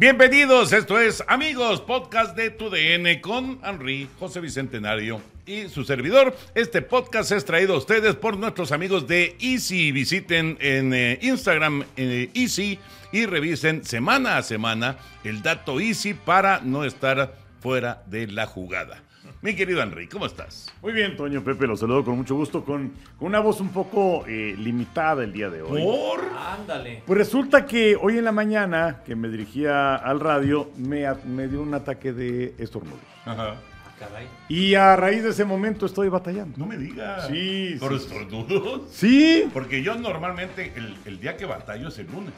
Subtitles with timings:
[0.00, 6.34] Bienvenidos, esto es Amigos, podcast de Tu DN con Henry, José Bicentenario y su servidor.
[6.54, 9.92] Este podcast es traído a ustedes por nuestros amigos de Easy.
[9.92, 12.78] Visiten en eh, Instagram eh, Easy
[13.12, 19.02] y revisen semana a semana el dato Easy para no estar fuera de la jugada.
[19.42, 20.70] Mi querido Henry, ¿cómo estás?
[20.82, 24.26] Muy bien, Toño Pepe, los saludo con mucho gusto, con, con una voz un poco
[24.26, 25.82] eh, limitada el día de hoy.
[25.82, 26.20] ¿Por?
[26.38, 27.02] Ándale.
[27.06, 31.62] Pues resulta que hoy en la mañana, que me dirigía al radio, me, me dio
[31.62, 32.98] un ataque de estornudo.
[33.24, 33.54] Ajá.
[33.54, 34.26] Ah, caray.
[34.50, 36.58] Y a raíz de ese momento estoy batallando.
[36.58, 37.26] No me digas.
[37.28, 38.90] Sí, ¿Por sí, estornudos?
[38.90, 42.34] Sí, Porque yo normalmente el, el día que batallo es el lunes.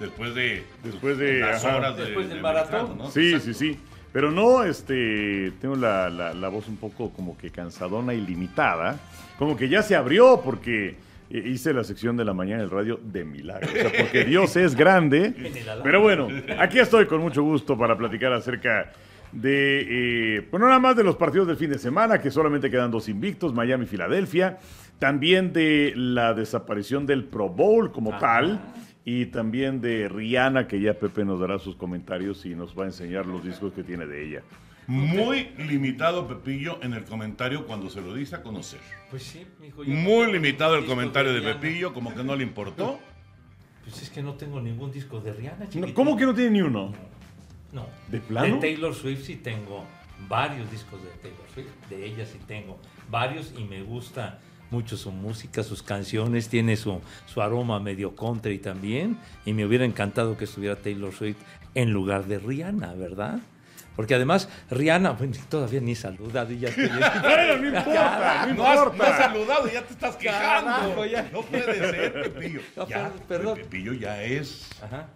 [0.00, 1.76] Después de, Después de- las ajá.
[1.76, 2.96] horas de, Después del de maratón.
[2.96, 3.10] ¿no?
[3.10, 3.52] sí, Exacto.
[3.52, 3.80] sí, sí.
[4.14, 8.98] Pero no, este, tengo la, la- la voz un poco como que cansadona y limitada.
[9.38, 10.94] Como que ya se abrió porque
[11.30, 13.68] eh, hice la sección de la mañana del radio de milagro.
[13.68, 15.34] O sea, porque Dios es grande.
[15.82, 16.28] Pero bueno,
[16.60, 18.92] aquí estoy con mucho gusto para platicar acerca
[19.32, 22.92] de, eh, bueno, nada más de los partidos del fin de semana, que solamente quedan
[22.92, 24.58] dos invictos, Miami y Filadelfia.
[25.00, 28.60] También de la desaparición del Pro Bowl como tal.
[29.04, 32.86] Y también de Rihanna, que ya Pepe nos dará sus comentarios y nos va a
[32.86, 34.42] enseñar los discos que tiene de ella.
[34.86, 38.80] Muy limitado, Pepillo, en el comentario cuando se lo dice a conocer.
[39.10, 39.84] Pues sí, mijo.
[39.84, 41.60] yo Muy limitado el comentario de Rihanna.
[41.60, 42.98] Pepillo, como que no le importó.
[43.82, 45.94] Pues es que no tengo ningún disco de Rihanna, No.
[45.94, 46.92] ¿Cómo que no tiene ni uno?
[47.72, 47.86] No.
[48.08, 48.54] ¿De plano?
[48.54, 49.84] De Taylor Swift sí tengo
[50.28, 51.88] varios discos de Taylor Swift.
[51.90, 52.78] De ella sí tengo
[53.10, 54.40] varios y me gusta
[54.74, 56.48] mucho su música, sus canciones.
[56.48, 59.18] Tiene su, su aroma medio country también.
[59.46, 61.38] Y me hubiera encantado que estuviera Taylor Swift
[61.74, 63.38] en lugar de Rihanna, ¿verdad?
[63.96, 66.88] Porque además, Rihanna, bueno, todavía ni saludado y ya estoy...
[67.22, 68.96] Bueno, no importa, no importa.
[68.96, 70.70] no has saludado, ya te estás quejando.
[70.70, 71.30] Carajo, ya.
[71.32, 72.60] No puede ser, Pepillo.
[72.76, 73.58] No, ya, perdón.
[73.58, 75.06] Pepillo ya es Ajá.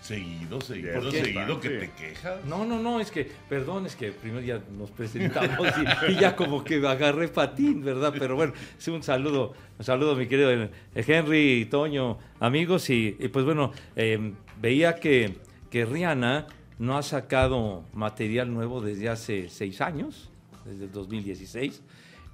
[0.00, 1.24] Seguido, seguido, ¿Por qué?
[1.24, 1.74] seguido que Sí.
[1.78, 2.44] te quejas.
[2.46, 5.66] No, no, no, es que, perdón, es que primero ya nos presentamos
[6.08, 8.12] y, y ya como que agarré patín, ¿verdad?
[8.18, 13.28] Pero bueno, sí, un saludo, un saludo, mi querido eh, Henry, Toño, amigos, y, y
[13.28, 15.36] pues bueno, eh, veía que,
[15.70, 16.46] que Rihanna
[16.78, 20.30] no ha sacado material nuevo desde hace seis años,
[20.64, 21.82] desde el 2016,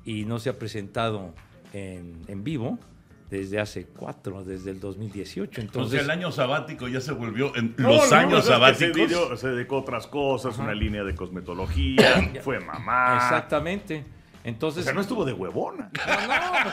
[0.04, 1.34] y no se ha presentado
[1.72, 2.78] en, en vivo
[3.30, 5.60] desde hace cuatro, desde el 2018.
[5.60, 8.96] Entonces, Entonces el año sabático ya se volvió en No, los no, años no, sabáticos.
[8.96, 13.16] Se, dio- se dedicó a otras cosas, una línea de cosmetología, fue mamá.
[13.16, 14.04] Exactamente.
[14.44, 15.90] O Entonces, sea, no estuvo de huevona.
[15.92, 16.66] No, no.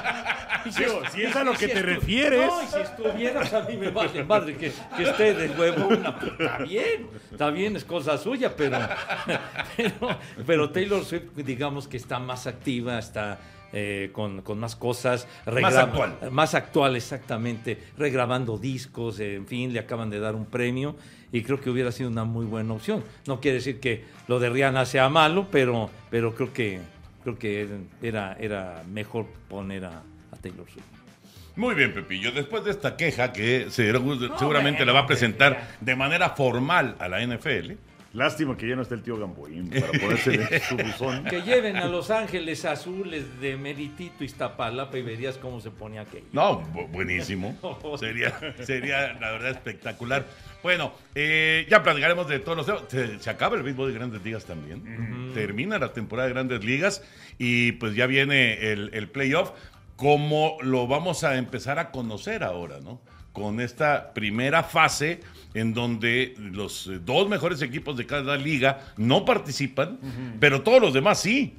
[0.78, 2.46] Digo, si es a lo que te refieres.
[2.47, 6.18] No, y si estuvieras a mí me vale madre que, que esté de huevo una.
[6.19, 8.78] pues, Está bien, está bien, es cosa suya, pero,
[9.75, 13.40] pero, pero Taylor Swift, digamos que está más activa, está
[13.74, 15.28] eh, con, con más cosas.
[15.46, 16.18] Más actual.
[16.32, 17.78] Más actual, exactamente.
[17.98, 20.96] Regrabando discos, eh, en fin, le acaban de dar un premio
[21.32, 23.04] y creo que hubiera sido una muy buena opción.
[23.28, 26.80] No quiere decir que lo de Rihanna sea malo, pero, pero creo que
[27.24, 27.68] creo que
[28.02, 30.86] era, era mejor poner a, a Taylor Swift.
[31.56, 32.32] Muy bien, Pepillo.
[32.32, 33.94] Después de esta queja que se-
[34.38, 37.74] seguramente la va a presentar de manera formal a la NFL.
[38.13, 41.24] Lástima que ya no está el tío Gamboín para ponerse su buzón.
[41.25, 46.25] Que lleven a Los Ángeles Azules de Meritito Iztapalapa y verías cómo se ponía aquello.
[46.31, 47.57] No, bu- buenísimo.
[48.00, 48.31] Sería,
[48.63, 50.25] sería la verdad espectacular.
[50.62, 52.84] Bueno, eh, ya platicaremos de todos los temas.
[52.90, 55.31] Se, se acaba el béisbol de Grandes Ligas también.
[55.34, 57.03] Termina la temporada de Grandes Ligas
[57.40, 59.51] y pues ya viene el, el playoff.
[59.95, 63.01] Como lo vamos a empezar a conocer ahora, ¿no?
[63.31, 65.21] Con esta primera fase
[65.54, 70.00] en donde los eh, dos mejores equipos de cada liga no participan,
[70.40, 71.58] pero todos los demás sí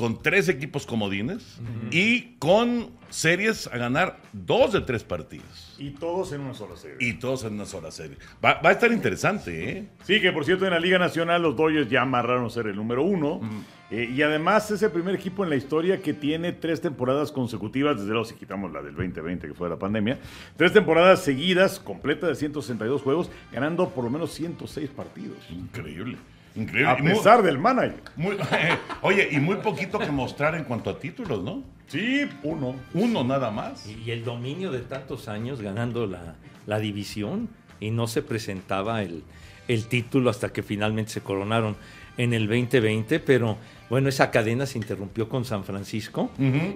[0.00, 1.60] con tres equipos comodines
[1.90, 5.74] y con series a ganar dos de tres partidos.
[5.76, 6.96] Y todos en una sola serie.
[7.06, 8.16] Y todos en una sola serie.
[8.42, 9.88] Va, va a estar interesante, ¿eh?
[10.04, 13.02] Sí, que por cierto en la Liga Nacional los Dodgers ya amarraron ser el número
[13.02, 13.42] uno.
[13.90, 17.98] Eh, y además es el primer equipo en la historia que tiene tres temporadas consecutivas,
[17.98, 20.18] desde luego si quitamos la del 2020 que fue la pandemia,
[20.56, 25.36] tres temporadas seguidas, completas de 162 juegos, ganando por lo menos 106 partidos.
[25.50, 26.16] Increíble.
[26.56, 26.90] Increíble.
[26.90, 28.00] A muy- pesar del manager.
[28.16, 28.36] muy-
[29.02, 31.62] oye, y muy poquito que mostrar en cuanto a títulos, ¿no?
[31.88, 32.74] Sí, uno.
[32.94, 33.86] Uno nada más.
[33.88, 36.36] Y el dominio de tantos años ganando la,
[36.66, 37.48] la división
[37.80, 39.22] y no se presentaba el,
[39.68, 41.76] el título hasta que finalmente se coronaron
[42.16, 43.56] en el 2020, pero
[43.88, 46.30] bueno, esa cadena se interrumpió con San Francisco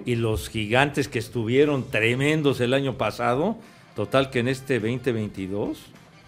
[0.05, 3.57] y los gigantes que estuvieron tremendos el año pasado,
[3.95, 5.77] total que en este 2022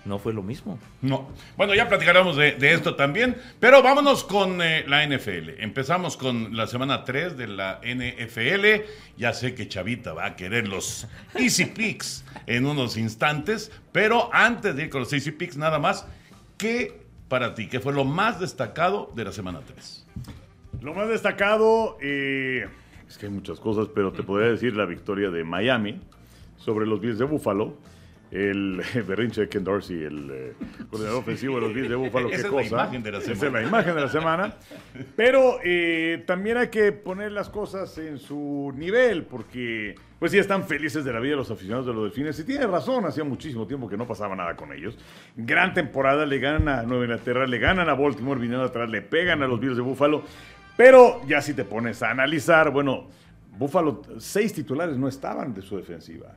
[0.08, 0.80] no fue lo mismo.
[1.02, 1.30] No.
[1.58, 5.60] Bueno, ya platicaremos de, de esto también, pero vámonos con eh, la NFL.
[5.60, 8.86] Empezamos con la semana 3 de la NFL.
[9.18, 14.76] Ya sé que Chavita va a querer los Easy Picks en unos instantes, pero antes
[14.76, 16.08] de ir con los Easy Picks, nada más,
[16.58, 17.68] ¿qué para ti?
[17.68, 20.06] ¿Qué fue lo más destacado de la semana 3?
[20.82, 22.68] Lo más destacado, eh,
[23.08, 26.00] es que hay muchas cosas, pero te podría decir la victoria de Miami
[26.58, 27.78] sobre los Bills de Buffalo.
[28.30, 30.54] El berrinche de Ken Dorsey, el eh,
[30.90, 32.68] coordinador ofensivo de los Bills de Buffalo, Esa qué es la cosa.
[32.84, 33.62] imagen de la Esa es semana.
[33.62, 34.56] la imagen de la semana.
[35.16, 40.66] Pero eh, también hay que poner las cosas en su nivel, porque pues sí están
[40.68, 42.38] felices de la vida los aficionados de los Delfines.
[42.40, 44.98] Y tiene razón, hacía muchísimo tiempo que no pasaba nada con ellos.
[45.36, 49.42] Gran temporada, le ganan a Nueva Inglaterra, le ganan a Baltimore, vinieron atrás, le pegan
[49.44, 50.24] a los Bills de Buffalo.
[50.76, 53.08] Pero ya si te pones a analizar, bueno,
[53.58, 56.36] Buffalo, seis titulares no estaban de su defensiva.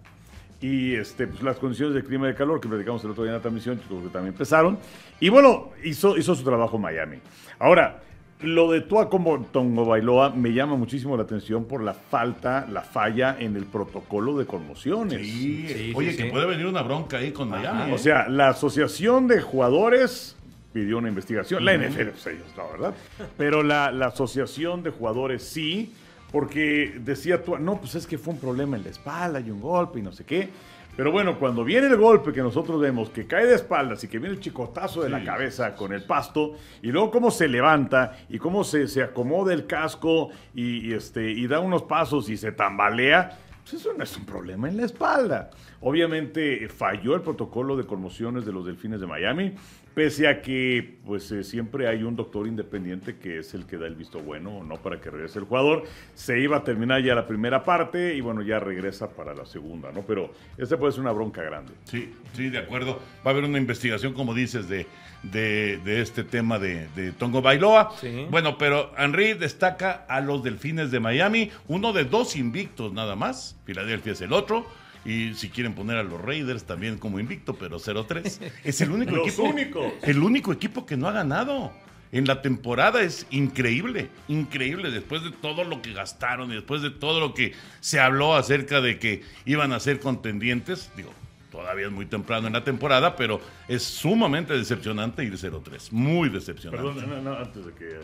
[0.60, 3.30] Y este, pues, las condiciones de clima y de calor que platicamos el otro día
[3.32, 4.78] en la transmisión, yo creo que también empezaron.
[5.18, 7.16] Y bueno, hizo, hizo su trabajo Miami.
[7.58, 8.02] Ahora,
[8.42, 12.80] lo de Tua como Tongo Bailoa me llama muchísimo la atención por la falta, la
[12.82, 15.20] falla en el protocolo de conmociones.
[15.26, 16.30] Sí, Sí, oye, sí, que sí.
[16.30, 17.90] puede venir una bronca ahí con Miami.
[17.90, 17.94] ¿eh?
[17.94, 20.36] O sea, la asociación de jugadores
[20.72, 21.64] pidió una investigación.
[21.64, 22.94] La NFL, pues ellos no, ¿verdad?
[23.36, 25.92] Pero la, la asociación de jugadores sí,
[26.30, 29.60] porque decía tú, no, pues es que fue un problema en la espalda y un
[29.60, 30.48] golpe y no sé qué.
[30.96, 34.18] Pero bueno, cuando viene el golpe que nosotros vemos, que cae de espaldas y que
[34.18, 38.38] viene el chicotazo de la cabeza con el pasto, y luego cómo se levanta y
[38.38, 42.52] cómo se, se acomoda el casco y, y, este, y da unos pasos y se
[42.52, 45.50] tambalea, pues eso no es un problema en la espalda.
[45.80, 49.54] Obviamente eh, falló el protocolo de conmociones de los Delfines de Miami,
[49.94, 53.86] pese a que pues eh, siempre hay un doctor independiente que es el que da
[53.86, 55.84] el visto bueno o no para que regrese el jugador.
[56.14, 59.90] Se iba a terminar ya la primera parte y bueno, ya regresa para la segunda,
[59.92, 60.02] ¿no?
[60.02, 61.72] Pero esta puede ser una bronca grande.
[61.84, 63.00] Sí, sí, de acuerdo.
[63.26, 64.86] Va a haber una investigación, como dices, de,
[65.22, 67.92] de, de este tema de, de Tongo Bailoa.
[68.00, 68.26] Sí.
[68.30, 73.56] Bueno, pero Henry destaca a los Delfines de Miami, uno de dos invictos nada más.
[73.64, 74.66] Filadelfia es el otro.
[75.04, 78.38] Y si quieren poner a los Raiders también como invicto, pero 0-3.
[78.64, 79.44] Es el único equipo.
[79.44, 79.92] únicos.
[80.02, 81.72] El único equipo que no ha ganado.
[82.12, 86.90] En la temporada es increíble, increíble, después de todo lo que gastaron y después de
[86.90, 91.12] todo lo que se habló acerca de que iban a ser contendientes, digo,
[91.50, 96.86] todavía es muy temprano en la temporada, pero es sumamente decepcionante ir 0-3, muy decepcionante.
[97.00, 97.88] Perdón, no, no, antes de que.
[97.88, 98.00] eh,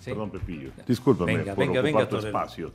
[0.00, 0.10] Sí.
[0.10, 0.70] Perdón, Pepillo.
[0.86, 2.72] Discúlpame Venga, por venga, ocupar venga, tu espacio.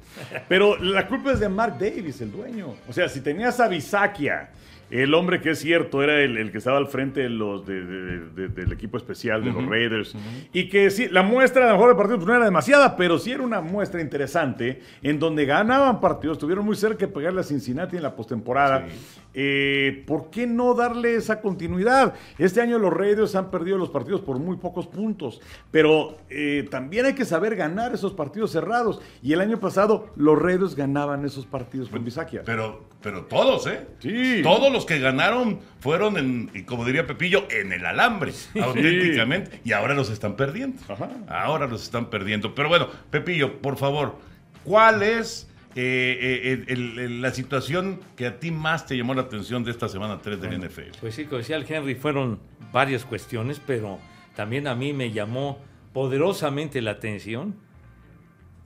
[0.49, 2.75] Pero la culpa es de Mark Davis, el dueño.
[2.89, 4.49] O sea, si tenías a Bisakia,
[4.91, 7.81] el hombre que es cierto, era el, el que estaba al frente de los, de-
[7.85, 10.13] de- de- del equipo especial de los Raiders,
[10.51, 13.17] y que sí, la muestra a lo mejor de partido pues, no era demasiada, pero
[13.17, 17.43] sí era una muestra interesante en donde ganaban partidos, estuvieron muy cerca de pegarle a
[17.43, 18.85] Cincinnati en la postemporada.
[19.33, 22.13] Eh, ¿Por qué no darle esa continuidad?
[22.37, 25.41] Este año los Raiders han perdido los partidos por muy pocos puntos,
[25.71, 29.01] pero eh, también hay que saber ganar esos partidos cerrados.
[29.21, 32.43] Y el año pasado los Raiders ganaban esos partidos con Bisakia.
[32.45, 33.87] Pero, pero todos, ¿eh?
[33.99, 34.41] Sí.
[34.43, 39.61] Todos los que ganaron fueron, en, y como diría Pepillo, en el alambre, auténticamente.
[39.63, 40.81] Y ahora los están perdiendo.
[40.87, 41.09] Ajá.
[41.27, 42.53] Ahora los están perdiendo.
[42.53, 44.15] Pero bueno, Pepillo, por favor,
[44.63, 49.21] ¿cuál es eh, eh, el- el- la situación que a ti más te llamó la
[49.23, 50.97] atención de esta semana 3 del NFL?
[51.01, 52.39] Pues sí, como decía el Henry, fueron
[52.71, 53.99] varias cuestiones, pero
[54.35, 55.59] también a mí me llamó
[55.93, 57.55] poderosamente la atención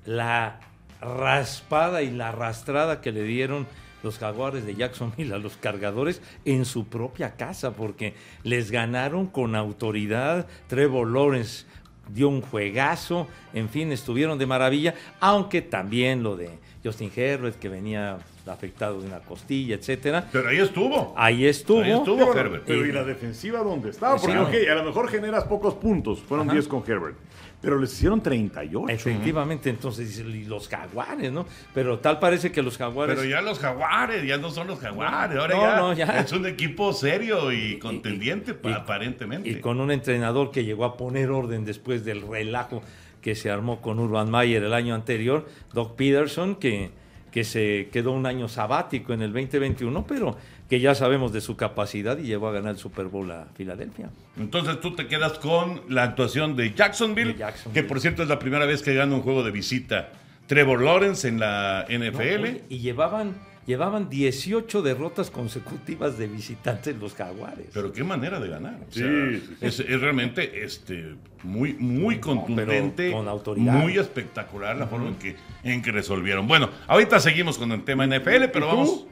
[0.05, 0.59] la
[1.01, 3.67] raspada y la arrastrada que le dieron
[4.03, 9.55] los jaguares de Jacksonville a los cargadores en su propia casa, porque les ganaron con
[9.55, 10.47] autoridad.
[10.67, 11.65] Trevor Lawrence
[12.13, 16.51] dio un juegazo, en fin, estuvieron de maravilla, aunque también lo de
[16.87, 18.17] Justin Herbert, que venía
[18.47, 20.25] afectado de una costilla, etcétera.
[20.31, 21.13] Pero ahí estuvo.
[21.17, 21.81] Ahí estuvo.
[21.81, 22.17] Ahí estuvo.
[22.17, 22.63] Sí, bueno, Herbert.
[22.65, 24.17] Pero Y- ¿y la defensiva dónde estaba?
[24.17, 24.43] Sí, Porque, no.
[24.47, 26.19] ok, a lo mejor generas pocos puntos.
[26.21, 26.53] Fueron Ajá.
[26.55, 27.17] 10 con Herbert.
[27.59, 28.87] Pero les hicieron 38.
[28.87, 31.45] Efectivamente, entonces y los jaguares, ¿no?
[31.73, 33.15] Pero tal parece que los jaguares.
[33.17, 36.19] Pero ya los jaguares, ya no son los jaguares, ahora No, ya, no, ya.
[36.19, 39.49] es un equipo serio y contendiente, y- aparentemente.
[39.49, 42.83] Y con un entrenador que llegó a poner orden después del relajo
[43.27, 46.91] que se armó con Urban Mayer el año anterior, Doc Peterson, que
[47.29, 50.37] que se quedó un año sabático en el 2021, pero
[50.69, 54.09] que ya sabemos de su capacidad y llevó a ganar el Super Bowl a Filadelfia.
[54.39, 57.81] Entonces tú te quedas con la actuación de Jacksonville, De Jacksonville.
[57.83, 60.09] que por cierto es la primera vez que gana un juego de visita
[60.47, 62.43] Trevor Lawrence en la No, NFL.
[62.43, 63.35] oye, y llevaban,
[63.67, 67.67] llevaban 18 derrotas consecutivas de visitantes los Jaguares.
[67.73, 68.75] Pero qué manera de ganar.
[68.89, 69.55] O Sí, sea, sí, sí.
[69.65, 73.73] Es, es realmente este, muy, muy contundente, con autoridad.
[73.73, 76.47] muy espectacular la forma en que, en que resolvieron.
[76.47, 79.05] Bueno, ahorita seguimos con el tema NFL, pero vamos.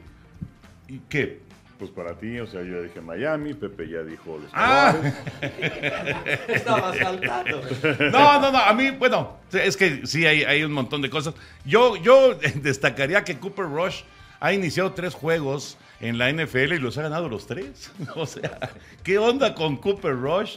[0.88, 1.44] ¿Y qué?
[1.78, 4.96] Pues para ti, o sea, yo ya dije Miami, Pepe ya dijo los Ah.
[6.48, 7.60] Estaba saltando.
[8.10, 11.34] No, no, no, a mí, bueno, es que sí hay, hay un montón de cosas.
[11.66, 14.02] Yo, yo destacaría que Cooper Rush
[14.40, 17.90] ha iniciado tres juegos en la NFL y los ha ganado los tres.
[18.14, 18.58] O sea,
[19.02, 20.56] ¿qué onda con Cooper Rush?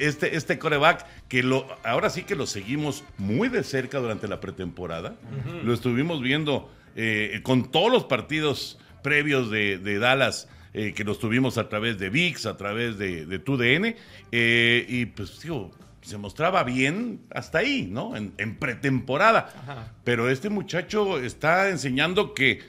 [0.00, 4.40] Este, este coreback que lo, ahora sí que lo seguimos muy de cerca durante la
[4.40, 5.14] pretemporada.
[5.62, 11.18] Lo estuvimos viendo eh, con todos los partidos previos de, de Dallas eh, que los
[11.18, 13.94] tuvimos a través de VIX, a través de, de TUDN,
[14.30, 15.70] eh, y pues digo,
[16.02, 18.14] se mostraba bien hasta ahí, ¿no?
[18.14, 19.94] En, en pretemporada.
[20.04, 22.60] Pero este muchacho está enseñando que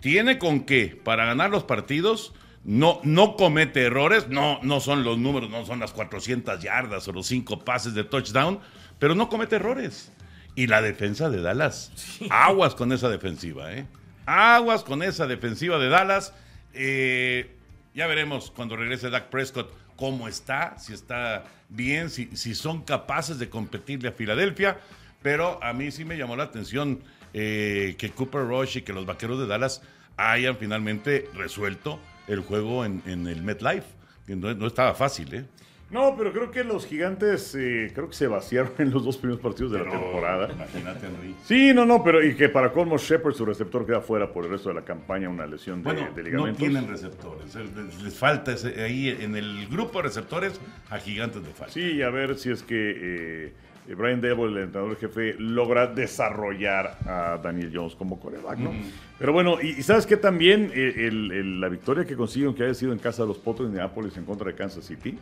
[0.00, 2.32] tiene con qué para ganar los partidos.
[2.64, 7.12] No, no comete errores, no, no son los números, no son las 400 yardas o
[7.12, 8.58] los 5 pases de touchdown,
[8.98, 10.10] pero no comete errores.
[10.56, 11.92] Y la defensa de Dallas,
[12.30, 13.86] aguas con esa defensiva, ¿eh?
[14.24, 16.34] Aguas con esa defensiva de Dallas.
[16.72, 17.54] Eh,
[17.94, 23.38] ya veremos cuando regrese Dak Prescott cómo está, si está bien, si, si son capaces
[23.38, 24.78] de competirle a Filadelfia.
[25.22, 27.00] Pero a mí sí me llamó la atención
[27.38, 29.82] eh, que Cooper Rush y que los vaqueros de Dallas
[30.16, 33.86] hayan finalmente resuelto el juego en, en el MetLife.
[34.28, 35.44] No, no estaba fácil, ¿eh?
[35.88, 39.40] No, pero creo que los gigantes eh, creo que se vaciaron en los dos primeros
[39.40, 40.48] partidos de la temporada.
[40.52, 41.34] Imagínate, Henry.
[41.44, 44.50] Sí, no, no, pero y que para colmo Shepard, su receptor, queda fuera por el
[44.50, 47.54] resto de la campaña, una lesión de, Bueno, de no tienen receptores.
[47.54, 51.72] Les, les falta ese- ahí en el grupo de receptores a gigantes de falta.
[51.74, 53.52] Sí, a ver si es que eh,
[53.94, 58.72] Brian Devil, el entrenador jefe, logra desarrollar a Daniel Jones como coreback, ¿no?
[59.18, 62.64] Pero bueno, y, y sabes que también Eh, el- el- la victoria que consiguieron, que
[62.64, 65.18] haya sido en casa de los Potros de Indianapolis en contra de Kansas City.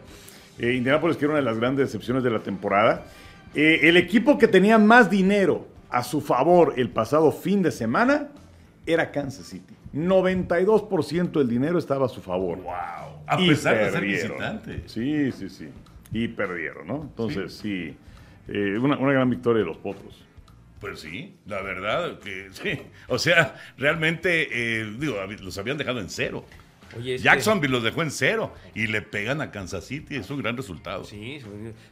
[0.59, 3.05] Eh, Indianapolis, que era una de las grandes decepciones de la temporada.
[3.55, 8.29] Eh, el equipo que tenía más dinero a su favor el pasado fin de semana
[8.87, 9.75] era Kansas City.
[9.93, 12.59] 92% del dinero estaba a su favor.
[12.59, 12.73] ¡Wow!
[13.27, 14.83] A pesar de ser visitante.
[14.87, 15.69] Sí, sí, sí.
[16.13, 17.03] Y perdieron, ¿no?
[17.03, 17.97] Entonces, sí.
[18.49, 20.23] Eh, una, una gran victoria de los potros.
[20.81, 22.79] Pues sí, la verdad que sí.
[23.09, 24.49] O sea, realmente,
[24.81, 26.45] eh, digo, los habían dejado en cero.
[26.97, 30.17] Oye, es que- Jacksonville los dejó en cero y le pegan a Kansas City.
[30.17, 31.05] Es un gran resultado.
[31.05, 31.41] Sí,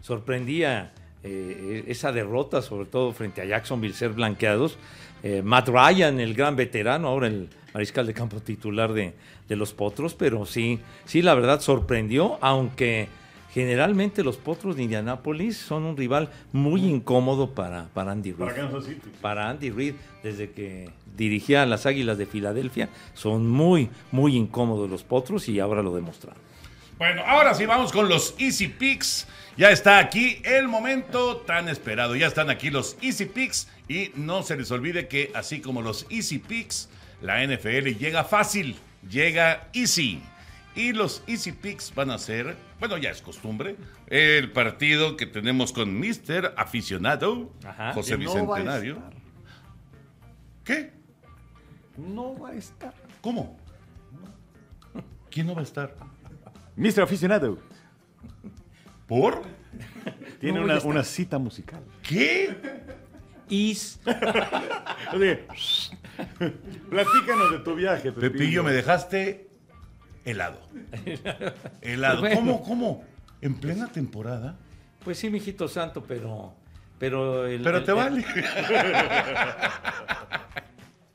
[0.00, 0.92] sorprendía
[1.24, 4.76] eh, esa derrota, sobre todo frente a Jacksonville, ser blanqueados.
[5.22, 9.14] Eh, Matt Ryan, el gran veterano, ahora el mariscal de campo titular de,
[9.48, 13.08] de los Potros, pero sí, sí, la verdad sorprendió, aunque
[13.52, 18.54] generalmente los Potros de Indianápolis son un rival muy incómodo para, para Andy Reid.
[18.54, 19.10] Para City.
[19.20, 24.88] Para Andy Reid, desde que dirigía a las Águilas de Filadelfia, son muy, muy incómodos
[24.90, 26.40] los Potros y ahora lo demostraron.
[26.98, 29.26] Bueno, ahora sí vamos con los Easy Picks.
[29.56, 32.14] Ya está aquí el momento tan esperado.
[32.14, 33.68] Ya están aquí los Easy Picks.
[33.88, 36.88] Y no se les olvide que así como los Easy Picks,
[37.20, 38.76] la NFL llega fácil,
[39.08, 40.22] llega easy.
[40.74, 43.76] Y los Easy Picks van a ser, bueno, ya es costumbre,
[44.08, 46.52] el partido que tenemos con Mr.
[46.56, 47.92] Aficionado, Ajá.
[47.92, 48.94] José no va a Bicentenario.
[48.96, 49.12] estar.
[50.64, 50.92] ¿Qué?
[51.96, 52.92] No va a estar.
[53.20, 53.56] ¿Cómo?
[55.30, 55.94] ¿Quién no va a estar?
[56.74, 57.02] Mr.
[57.02, 57.56] Aficionado
[59.06, 59.42] ¿Por?
[60.40, 61.84] tiene No una, una cita musical.
[62.02, 62.56] ¿Qué?
[63.48, 64.00] Is
[65.14, 65.46] Oye,
[66.90, 68.32] platícanos de tu viaje, Pepillo.
[68.32, 69.51] Pepillo, me dejaste
[70.24, 70.60] helado.
[71.82, 72.20] Helado.
[72.20, 72.36] Bueno.
[72.36, 73.04] ¿Cómo, cómo?
[73.40, 74.56] ¿En plena temporada?
[75.04, 76.54] Pues sí, mijito santo, pero.
[76.98, 78.24] Pero, el- Pero el- te el- vale.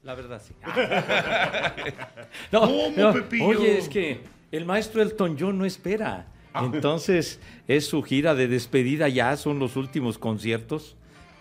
[0.04, 0.54] La verdad, sí.
[2.52, 3.48] no, ¿Cómo, no, Pepillo?
[3.48, 4.22] Oye, es que
[4.52, 6.28] el maestro Elton John no espera.
[6.54, 6.70] Ah.
[6.72, 10.96] Entonces, es su gira de despedida ya, son los últimos conciertos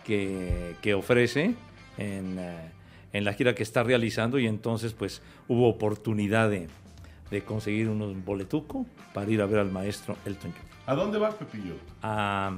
[0.04, 1.54] que, que ofrece
[1.96, 2.56] en, eh,
[3.12, 6.66] en la gira que está realizando y entonces, pues, hubo oportunidad de,
[7.30, 10.66] de conseguir unos boletuco para ir a ver al maestro Elton John.
[10.86, 11.74] ¿A dónde vas, Pepillo?
[12.02, 12.52] A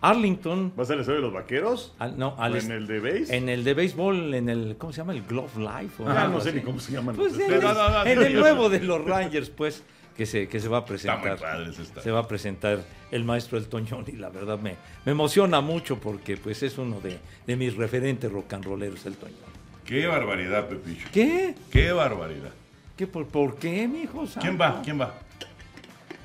[0.00, 1.94] Arlington, ¿Vas al estadio de los vaqueros?
[1.98, 3.36] al- no, ¿O al en el de base?
[3.36, 5.12] en el de béisbol, en el, ¿cómo se llama?
[5.14, 6.02] El Glove Life.
[6.02, 6.58] o Ah, algo no sé así.
[6.58, 7.16] ni cómo se llaman.
[7.16, 7.60] Pues en.
[7.60, 9.82] No, no, el nuevo de los Rangers, pues,
[10.16, 11.38] que se, que se va a Está muy presentar.
[11.38, 11.72] padre.
[12.02, 12.78] Se va a presentar
[13.10, 17.00] el maestro Elton John y la verdad me, me emociona mucho porque pues es uno
[17.00, 19.52] de, de mis referentes rock and rolleros, Elton John.
[19.84, 21.06] Qué barbaridad, Pepillo.
[21.12, 21.54] ¿Qué?
[21.70, 22.50] Qué barbaridad.
[22.96, 24.24] ¿Qué por, ¿Por qué, mijo?
[24.40, 24.80] ¿Quién va?
[24.82, 25.14] ¿Quién va?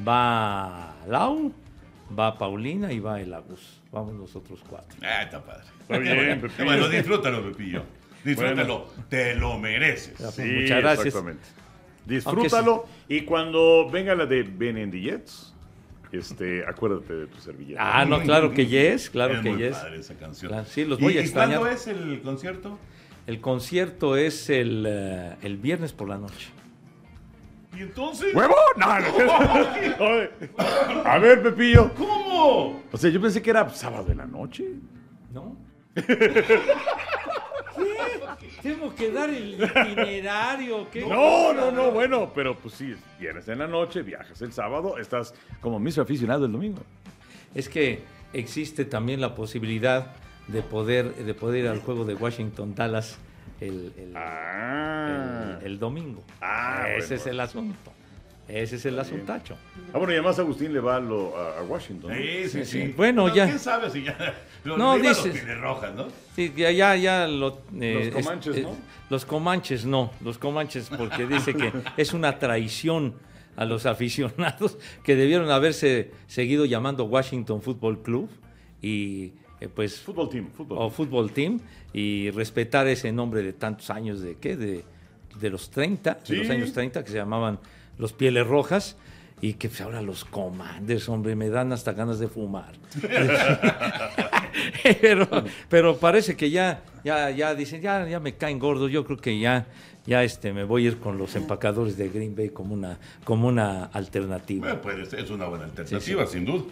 [0.08, 1.52] Va Lau,
[2.18, 3.82] va Paulina y va el Agus.
[3.92, 4.98] Vamos nosotros cuatro.
[5.02, 5.66] Ah, está padre.
[5.82, 6.66] Está bien, Pepillo.
[6.66, 7.84] Bueno, disfrútalo, Pepillo.
[8.24, 8.88] Disfrútalo.
[9.10, 10.18] Te lo mereces.
[10.34, 11.08] Sí, Muchas gracias.
[11.08, 11.44] exactamente.
[12.06, 15.54] Disfrútalo y cuando venga la de Ben and the Jets,
[16.12, 18.00] este, acuérdate de tu servilleta.
[18.00, 19.78] Ah, no, claro que yes, claro es que muy yes.
[19.78, 20.52] padre esa canción.
[20.52, 21.60] Claro, sí, los ¿Y- voy a ¿Y extrañar.
[21.60, 22.78] cuándo es el concierto?
[23.28, 26.50] El concierto es el, eh, el viernes por la noche.
[27.78, 28.36] ¿Y entonces?
[28.36, 28.56] ¡Huevo!
[28.76, 28.86] No.
[31.06, 31.94] A ver, Pepillo.
[31.94, 32.82] ¿Cómo?
[32.92, 34.66] O sea, yo pensé que era sábado en la noche.
[35.34, 35.56] ¿No?
[35.96, 36.60] ¿Qué?
[38.62, 39.54] Tengo que dar el
[39.92, 40.90] itinerario.
[40.92, 41.06] ¿qué?
[41.06, 45.34] No, no, no, bueno, pero pues sí, vienes en la noche, viajas el sábado, estás
[45.62, 46.82] como mismo aficionado el domingo.
[47.56, 50.14] Es que existe también la posibilidad
[50.52, 53.18] de poder, de poder ir al juego de Washington Dallas
[53.60, 55.58] el, el- Ah.
[55.62, 56.24] el- el domingo.
[56.42, 57.16] Ah, Ese bueno.
[57.22, 57.92] es el asunto.
[58.48, 59.56] Ese es el asuntacho.
[59.94, 62.12] Ah, bueno, y además Agustín le va a, lo- a- a Washington.
[62.12, 62.18] ¿no?
[62.18, 62.86] Sí, sí, sí.
[62.88, 62.94] sí.
[62.98, 63.46] Bueno, ya.
[63.46, 64.18] ¿Quién sabe si ya...
[64.64, 66.08] Lo, No, los dices- Pielerrojas, ¿no?
[66.36, 68.70] Sí, ya, ya, ya lo, eh, Los Comanches, es- ¿no?
[68.70, 68.76] eh,
[69.10, 73.16] los Comanches no, los Comanches porque dice que es una traición
[73.56, 78.30] a los aficionados que debieron haberse seguido llamando Washington Football Club
[78.84, 80.78] y eh, pues Fútbol team, fútbol.
[80.80, 81.60] o Fútbol Team
[81.94, 84.84] y respetar ese nombre de tantos años de qué de,
[85.40, 86.34] de los 30, Sí.
[86.34, 87.60] de los años 30 que se llamaban
[87.98, 88.98] los Pieles Rojas
[89.40, 92.74] y que pues, ahora los Commanders, hombre, me dan hasta ganas de fumar.
[95.02, 95.28] pero,
[95.70, 99.40] pero parece que ya, ya, ya dicen, ya, ya me caen gordos, yo creo que
[99.40, 99.68] ya,
[100.06, 103.48] ya este, me voy a ir con los empacadores de Green Bay como una, como
[103.48, 104.68] una alternativa.
[104.68, 106.64] Bueno, puede ser, es una buena alternativa, sin duda.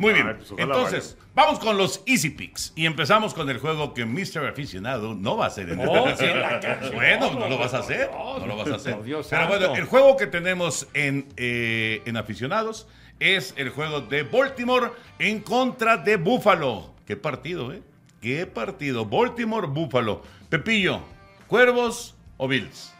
[0.00, 2.72] Muy bien, Ay, pues, entonces, vamos con los Easy Picks.
[2.74, 4.46] Y empezamos con el juego que Mr.
[4.48, 6.94] Aficionado no va a hacer en sí, la canción.
[6.94, 8.10] Bueno, no lo vas a hacer.
[8.10, 9.02] No lo vas a hacer.
[9.02, 9.58] Dios Pero santo.
[9.58, 12.88] bueno, el juego que tenemos en, eh, en Aficionados
[13.18, 16.94] es el juego de Baltimore en contra de Buffalo.
[17.06, 17.82] Qué partido, ¿eh?
[18.22, 19.04] Qué partido.
[19.04, 20.22] Baltimore-Buffalo.
[20.48, 21.00] Pepillo,
[21.46, 22.94] ¿Cuervos o Bills?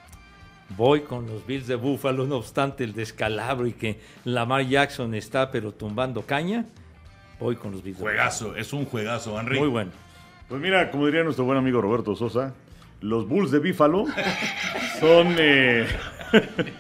[0.77, 5.51] Voy con los Bills de Buffalo, no obstante el descalabro y que Lamar Jackson está
[5.51, 6.67] pero tumbando caña.
[7.41, 9.59] Voy con los Bills Juegazo, es un juegazo, Henry.
[9.59, 9.91] Muy bueno.
[10.49, 12.53] Pues mira, como diría nuestro buen amigo Roberto Sosa,
[13.01, 14.05] los Bulls de Bífalo
[15.01, 15.35] son...
[15.39, 15.87] Eh...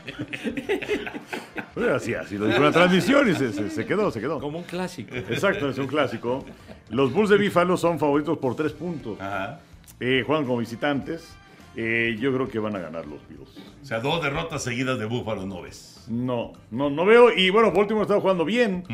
[1.75, 4.39] Pues así, así lo dijo la transmisión y se, se- se quedó, se quedó.
[4.41, 5.15] Como un clásico.
[5.15, 6.45] Exacto, es un clásico.
[6.91, 9.21] Los Bulls de Bífalo son favoritos por tres puntos.
[9.21, 9.61] Ajá.
[10.01, 11.35] Eh, juegan como visitantes.
[11.77, 13.57] Eh, yo creo que van a ganar los Bills.
[13.81, 16.05] O sea, dos derrotas seguidas de Búfalo no ves.
[16.09, 17.33] No, no, no veo.
[17.33, 18.85] Y bueno, Baltimore está jugando bien,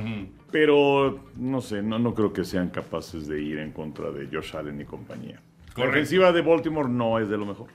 [0.50, 4.54] pero no sé, no, no creo que sean capaces de ir en contra de Josh
[4.56, 5.40] Allen y compañía.
[5.68, 5.90] La Correcto.
[5.92, 7.68] ofensiva de Baltimore no es de lo mejor.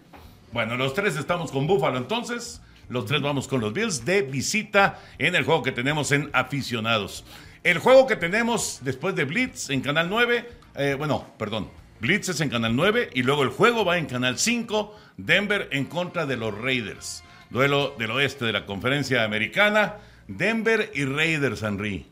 [0.54, 2.62] Bueno, los tres estamos con Búfalo entonces.
[2.90, 7.24] Los tres vamos con los Bills de visita en el juego que tenemos en aficionados.
[7.64, 11.70] El juego que tenemos después de Blitz en Canal 9, eh, bueno, perdón,
[12.02, 15.86] Blitz es en Canal 9 y luego el juego va en Canal 5, Denver en
[15.86, 17.24] contra de los Raiders.
[17.52, 22.08] Duelo del oeste de la conferencia americana, Denver y Raiders, Henry.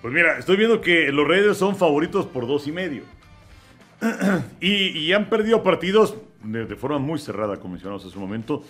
[0.00, 3.02] Pues mira, estoy viendo que los Raiders son favoritos por dos y medio.
[4.60, 8.62] y, han perdido partidos de, de forma muy cerrada, como mencionamos hace un momento.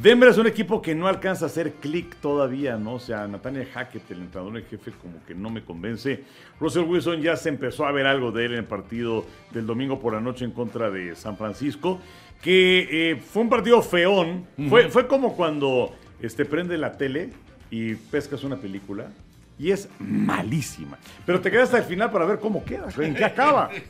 [0.00, 2.94] Denver es un equipo que no alcanza a hacer clic todavía, ¿no?
[2.94, 6.22] O sea, Nathaniel Hackett, el entrenador en jefe, como que no me convence.
[6.60, 9.98] Russell Wilson ya se empezó a ver algo de él en el partido del domingo
[9.98, 12.00] por la noche en contra de San Francisco,
[12.40, 14.46] que eh, fue un partido feón.
[14.68, 17.30] fue, fue como cuando este, prende la tele
[17.68, 19.10] y pescas una película
[19.58, 20.96] y es malísima.
[21.26, 23.70] Pero te quedas hasta el final para ver cómo queda, en qué acaba.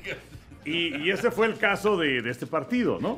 [0.68, 3.16] Y, y ese fue el caso de, de este partido, ¿no?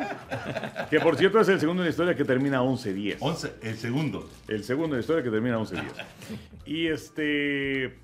[0.89, 3.17] Que por cierto es el segundo en la historia que termina 11-10.
[3.21, 4.31] 11, el segundo.
[4.49, 5.83] El segundo en la historia que termina 11-10.
[6.67, 7.99] Y este.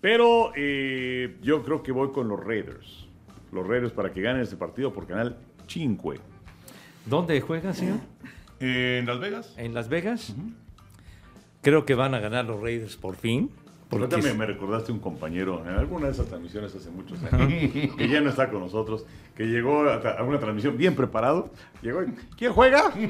[0.00, 3.06] Pero eh, yo creo que voy con los Raiders.
[3.52, 6.14] Los Raiders para que ganen este partido por canal 5.
[7.06, 7.98] ¿Dónde juegan, señor?
[8.60, 9.54] ¿En Las Vegas?
[9.56, 10.34] ¿En Las Vegas?
[11.62, 13.50] Creo que van a ganar los Raiders por fin.
[13.90, 17.48] Porque Ahorita me, me recordaste un compañero en alguna de esas transmisiones hace muchos años,
[17.98, 21.50] que ya no está con nosotros, que llegó a, a una transmisión bien preparado.
[21.82, 22.92] Llegó y, ¿quién juega?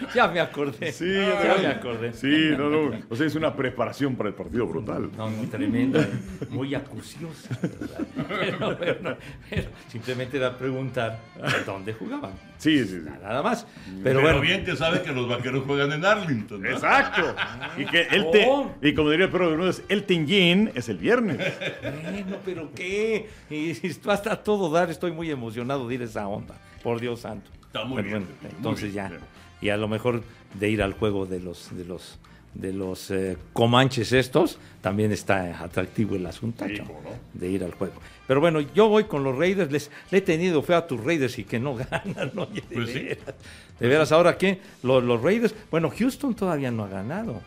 [0.14, 0.92] ya me acordé.
[0.92, 2.12] Sí, ya ya me acordé.
[2.12, 2.90] Sí, no, no.
[3.08, 5.10] O sea, es una preparación para el partido brutal.
[5.16, 6.06] No, no, tremenda,
[6.50, 7.58] muy acuciosa.
[7.62, 8.06] ¿verdad?
[8.28, 9.16] Pero, pero-
[9.48, 11.18] pero simplemente era preguntar
[11.66, 12.32] dónde jugaban.
[12.58, 13.08] Sí, sí, sí.
[13.22, 13.66] Nada más.
[13.86, 16.60] Pero, Pero, bueno, bien que sabe que los vaqueros juegan en Arlington.
[16.62, 16.68] ¿no?
[16.68, 17.34] Exacto.
[17.78, 18.74] Y que el te, Oh.
[18.82, 21.38] y como diría el perro de Bermúdez, el Tenjin es el viernes.
[21.82, 23.28] bueno, pero qué.
[23.48, 26.54] Y si va a estar todo dar, estoy muy emocionado de ir a esa onda.
[26.82, 27.50] Por Dios santo.
[27.66, 29.18] Está muy Pero bien, muy entonces bien, ya.
[29.60, 30.22] Y a lo mejor
[30.58, 32.18] de ir al juego de los de los
[32.54, 36.88] de los eh, comanches estos, también está atractivo el asunto Sí, no.
[37.32, 37.94] de ir al juego.
[38.26, 41.38] Pero bueno, yo voy con los Raiders, les le he tenido fe a tus Raiders
[41.38, 42.42] y que no ganan, ¿no?
[42.42, 42.98] Oye, de Pues sí.
[43.00, 43.34] veras.
[43.78, 47.40] De veras, ahora qué, los, los Raiders, bueno, Houston todavía no ha ganado.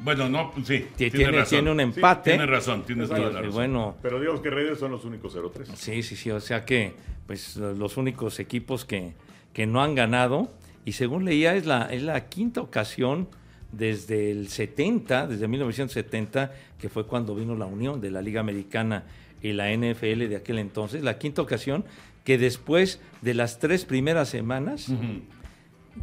[0.00, 0.84] Bueno, no, pues sí.
[0.96, 1.50] Tiene, tiene, razón.
[1.50, 2.30] tiene un empate.
[2.32, 3.52] Tienes razón, tienes toda la razón.
[3.52, 5.66] bueno, Pero digamos que Raiders son los únicos 0-3.
[5.76, 6.92] Sí, sí, sí, o sea que
[7.28, 9.12] pues los únicos equipos que,
[9.52, 10.50] que no han ganado,
[10.84, 13.28] y según leía es la, es la quinta ocasión
[13.72, 19.04] desde el 70, desde 1970, que fue cuando vino la unión de la Liga Americana
[19.42, 21.84] y la NFL de aquel entonces, la quinta ocasión
[22.24, 24.88] que después de las tres primeras semanas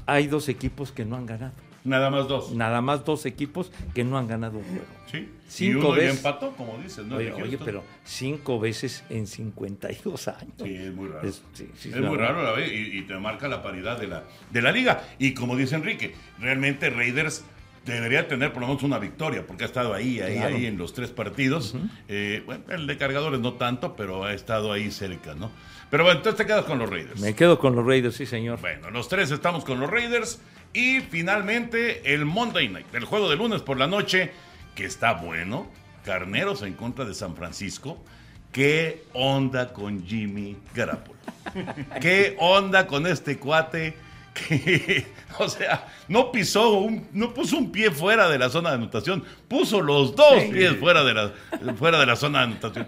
[0.05, 1.53] hay dos equipos que no han ganado.
[1.83, 2.51] Nada más dos.
[2.51, 4.85] Nada más dos equipos que no han ganado un juego.
[5.11, 5.29] Sí.
[5.47, 6.05] Cinco y uno veces.
[6.13, 7.17] ya empató, como dices, ¿no?
[7.17, 10.53] Oye, pero cinco veces en 52 años.
[10.63, 11.27] Sí, es muy raro.
[11.27, 12.35] Es- sí, sí, es la muy verdad.
[12.35, 15.03] raro, la y, y te marca la paridad de la, de la liga.
[15.19, 17.43] Y como dice Enrique, realmente Raiders
[17.85, 20.55] debería tener por lo menos una victoria, porque ha estado ahí, ahí, Claro.
[20.55, 21.75] ahí en los tres partidos.
[22.07, 25.51] Eh, bueno, el de cargadores no tanto, pero ha estado ahí cerca, ¿no?
[25.89, 27.19] Pero bueno, entonces te quedas con los Raiders.
[27.19, 28.61] Me quedo con los Raiders, sí, señor.
[28.61, 30.39] Bueno, los tres estamos con los Raiders.
[30.73, 34.31] Y finalmente el Monday Night, el juego de lunes por la noche,
[34.75, 35.67] que está bueno.
[36.05, 38.03] Carneros en contra de San Francisco.
[38.51, 41.19] ¿Qué onda con Jimmy Garapolo?
[42.01, 43.95] ¿Qué onda con este cuate?
[44.33, 45.05] Que,
[45.39, 49.23] o sea, no pisó, un, no puso un pie fuera de la zona de anotación,
[49.47, 51.33] puso los dos pies fuera de la,
[51.75, 52.87] fuera de la zona de anotación.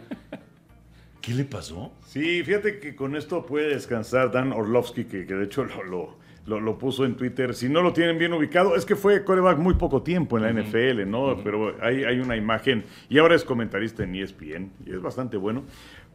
[1.22, 1.94] ¿Qué le pasó?
[2.08, 6.18] Sí, fíjate que con esto puede descansar Dan Orlovsky, que, que de hecho lo, lo,
[6.46, 7.54] lo- lo puso en Twitter.
[7.56, 10.50] Si no lo tienen bien ubicado, es que fue coreback muy poco tiempo en la
[10.52, 11.38] NFL, ¿no?
[11.44, 15.64] Pero hay, hay una imagen, y ahora es comentarista en ESPN, y es bastante bueno.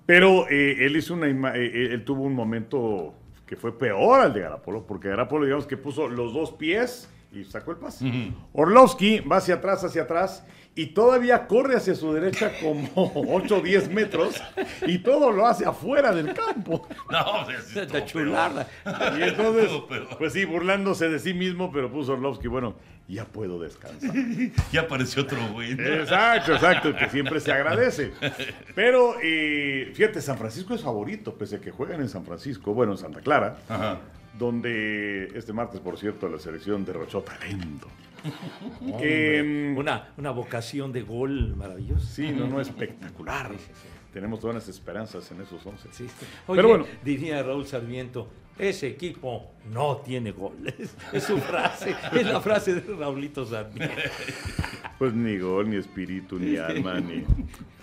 [0.06, 3.14] Pero eh, él hizo una ima- eh, él tuvo un momento
[3.46, 7.44] que fue peor al de Garapolo, porque Garapolo, digamos que puso los dos pies y
[7.44, 8.32] sacó el pase.
[8.52, 12.88] Orlovsky va hacia atrás, hacia atrás, y todavía corre hacia su derecha como
[13.34, 14.40] 8 o 10 metros,
[14.86, 16.86] y todo lo hace afuera del campo.
[17.10, 18.66] No, sí La estuvo chulada.
[19.18, 19.70] Y entonces,
[20.18, 22.76] pues sí, burlándose de sí mismo, pero puso Orlovsky, bueno,
[23.08, 24.14] ya puedo descansar.
[24.70, 25.74] Ya apareció otro güey.
[25.74, 25.82] ¿no?
[25.82, 28.12] Exacto, exacto, que siempre se agradece.
[28.74, 32.92] Pero eh, fíjate, San Francisco es favorito, pese a que juegan en San Francisco, bueno,
[32.92, 33.98] en Santa Clara, Ajá.
[34.38, 37.88] Donde este martes, por cierto, la selección derrochó talento.
[39.00, 42.06] Em, una, una vocación de gol maravillosa.
[42.06, 43.52] Sí, no, no, espectacular.
[44.12, 45.88] Tenemos todas las esperanzas en esos 11.
[45.92, 46.06] Sí.
[46.46, 46.86] Oye, Pero bueno.
[47.04, 50.96] diría Raúl Sarmiento, ese equipo no tiene goles.
[51.12, 53.94] Es su frase, es la frase de Raulito Sarmiento.
[54.98, 57.24] Pues ni gol, ni espíritu, ni alma, ni,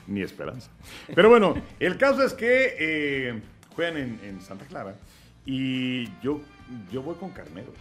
[0.07, 0.69] ni esperanza.
[1.13, 3.41] Pero bueno, el caso es que eh,
[3.73, 4.95] juegan en, en Santa Clara
[5.45, 6.41] y yo,
[6.91, 7.75] yo voy con carneros.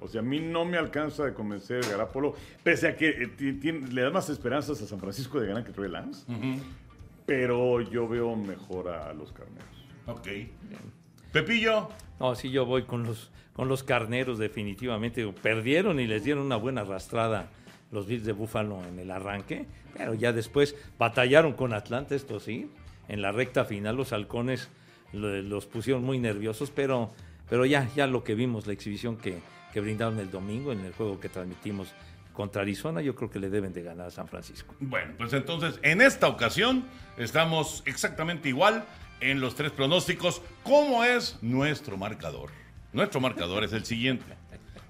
[0.00, 4.02] O sea, a mí no me alcanza de convencer Garapolo, pese a que eh, le
[4.02, 6.24] da más esperanzas a San Francisco de ganar que Trey Lance.
[7.26, 9.68] Pero yo veo mejor a los carneros.
[10.06, 10.28] Ok.
[11.32, 11.90] Pepillo.
[12.18, 15.26] No, sí, yo voy con los, con los carneros definitivamente.
[15.42, 17.50] Perdieron y les dieron una buena arrastrada
[17.92, 22.70] los Bills de Búfalo en el arranque, pero ya después batallaron con Atlanta, esto sí.
[23.08, 24.68] En la recta final los halcones
[25.12, 27.12] los pusieron muy nerviosos, pero,
[27.48, 29.40] pero ya, ya lo que vimos, la exhibición que,
[29.72, 31.88] que brindaron el domingo en el juego que transmitimos
[32.32, 34.74] contra Arizona, yo creo que le deben de ganar a San Francisco.
[34.80, 36.84] Bueno, pues entonces en esta ocasión
[37.18, 38.84] estamos exactamente igual
[39.20, 40.40] en los tres pronósticos.
[40.62, 42.50] ¿Cómo es nuestro marcador?
[42.92, 44.24] Nuestro marcador es el siguiente.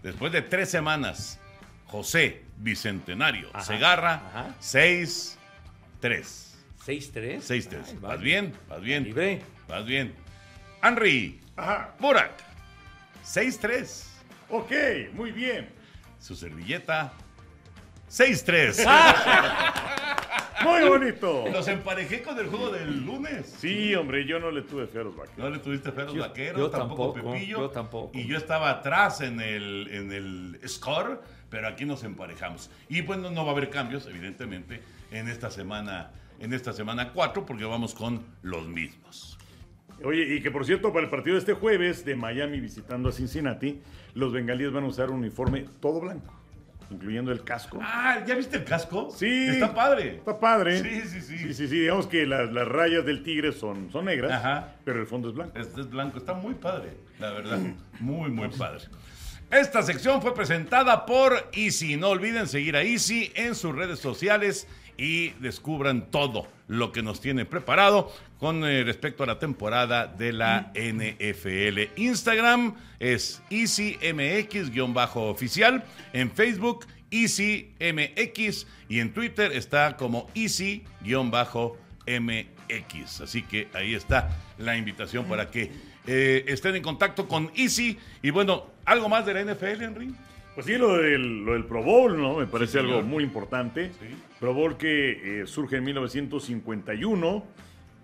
[0.03, 1.41] Después de tres semanas,
[1.87, 4.55] José Bicentenario Ajá, Segarra, ajá.
[4.61, 5.37] 6-3.
[6.01, 7.39] 6-3.
[7.41, 7.79] 6-3.
[7.87, 9.05] Ay, Vas bien, vas bien.
[9.05, 9.43] Libre.
[9.71, 10.13] Vas bien.
[10.83, 12.33] Henry, Ajá, Burak,
[13.25, 14.05] 6-3.
[14.49, 14.73] ok,
[15.15, 15.69] muy bien.
[16.19, 17.13] Su servilleta,
[18.11, 18.85] 6-3.
[20.63, 21.47] Muy bonito.
[21.51, 23.57] Los emparejé con el juego del lunes.
[23.61, 25.39] Sí, hombre, yo no le tuve fe a los vaqueros.
[25.39, 27.59] No le tuviste fe a los Yo- vaqueros, yo tampoco, tampoco, Pepillo.
[27.61, 28.11] yo tampoco.
[28.19, 32.71] Y yo estaba atrás en el, en el score, pero aquí nos emparejamos.
[32.91, 37.47] Y bueno, no va a haber cambios, evidentemente, en esta semana, en esta semana 4,
[37.47, 39.30] porque vamos con los mismos.
[40.05, 43.13] Oye, y que por cierto, para el partido de este jueves de Miami visitando a
[43.13, 43.81] Cincinnati,
[44.15, 46.35] los bengalíes van a usar un uniforme todo blanco,
[46.91, 47.79] incluyendo el casco.
[47.83, 49.11] Ah, ¿ya viste el casco?
[49.11, 49.49] Sí.
[49.49, 50.17] Está padre.
[50.17, 50.83] Está padre.
[50.83, 51.39] Sí, sí, sí.
[51.39, 51.81] Sí, sí, sí.
[51.81, 54.75] Digamos que las, las rayas del tigre son, son negras, Ajá.
[54.85, 55.59] pero el fondo es blanco.
[55.59, 57.59] Este es blanco, está muy padre, la verdad.
[58.01, 58.85] Muy, muy padre.
[59.51, 61.97] Esta sección fue presentada por Easy.
[61.97, 67.21] No olviden seguir a Easy en sus redes sociales y descubran todo lo que nos
[67.21, 72.01] tiene preparado con eh, respecto a la temporada de la NFL.
[72.01, 75.83] Instagram es EasyMX-oficial.
[76.13, 78.69] En Facebook, EasyMX.
[78.89, 80.85] Y en Twitter está como Easy-MX.
[83.21, 85.73] Así que ahí está la invitación para que
[86.07, 87.99] eh, estén en contacto con Easy.
[88.23, 90.15] Y bueno, ¿algo más de la NFL, Henry?
[90.61, 92.37] Pues sí, lo del, lo del Pro Bowl, ¿no?
[92.37, 93.91] Me parece Sí, algo muy importante.
[93.99, 94.07] Sí.
[94.39, 97.45] Pro Bowl que eh, surge en 1951.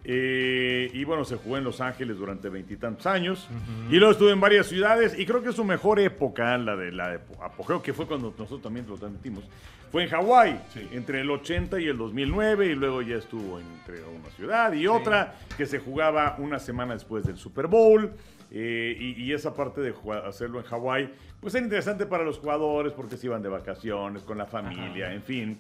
[0.09, 3.49] eh, y bueno, se jugó en Los Ángeles durante veintitantos años.
[3.90, 5.19] Y luego estuve en varias ciudades.
[5.19, 8.62] Y creo que su mejor época, la de la de apogeo, que fue cuando nosotros
[8.62, 9.45] también lo transmitimos,
[9.92, 10.88] fue en Hawái, Sí.
[10.92, 12.66] entre el 80 y el 2009.
[12.69, 17.25] Y luego ya estuvo entre una ciudad y otra, que se jugaba una semana después
[17.27, 18.12] del Super Bowl.
[18.51, 19.93] Eh, y, y esa parte de
[20.25, 24.39] hacerlo en Hawái, pues era interesante para los jugadores porque se iban de vacaciones con
[24.39, 25.59] la familia, en fin.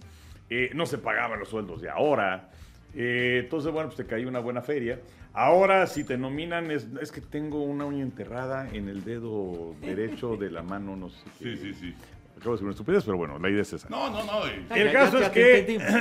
[0.48, 2.50] Eh, no se pagaban los sueldos de ahora.
[2.94, 5.00] Eh, entonces, bueno, pues te caía una buena feria.
[5.34, 10.36] Ahora, si te nominan, es, es que tengo una uña enterrada en el dedo derecho
[10.36, 11.56] de la mano, no sé qué.
[11.56, 11.94] Sí, sí, sí.
[12.36, 13.88] Acabo de decir una estupidez, pero bueno, la idea es esa.
[13.88, 14.46] No, no, no.
[14.46, 15.94] eh, El caso ya es que- entendimos.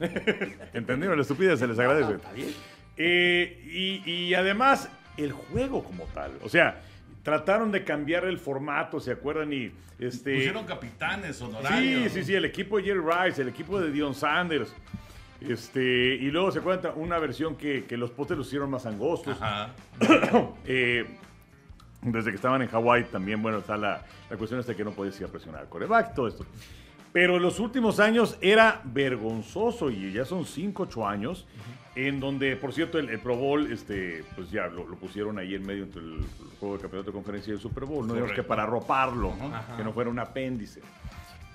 [0.74, 1.16] ¿Entendieron?
[1.16, 2.14] La estupidez se les agradece.
[2.14, 2.48] Está bien.
[2.96, 3.62] Eh,
[4.04, 6.32] y, y además, el juego como tal.
[6.42, 6.80] O sea,
[7.22, 9.52] trataron de cambiar el formato, ¿se acuerdan?
[9.52, 10.36] Y este.
[10.36, 12.12] Pusieron capitanes Sí, honorarios.
[12.12, 14.72] sí, sí, el equipo de Jerry Rice, el equipo de Dion Sanders.
[15.40, 15.80] Este,
[16.16, 19.40] y luego se cuenta una versión que, que los postes los hicieron más angostos.
[19.40, 19.70] Ajá.
[20.66, 21.06] Eh,
[22.02, 25.18] desde que estaban en Hawái también, bueno, está la, la cuestión esta que no podías
[25.20, 26.46] ir a presionar al coreback, todo esto.
[27.12, 31.46] Pero en los últimos años era vergonzoso y ya son 5, 8 años,
[32.06, 35.56] en donde, por cierto, el, el Pro Bowl, este, pues ya lo, lo pusieron ahí
[35.56, 36.24] en medio entre el,
[36.60, 39.76] juego de campeonato de conferencia y el Super Bowl, no digamos que para arroparlo, Ajá.
[39.76, 40.80] que no fuera un apéndice.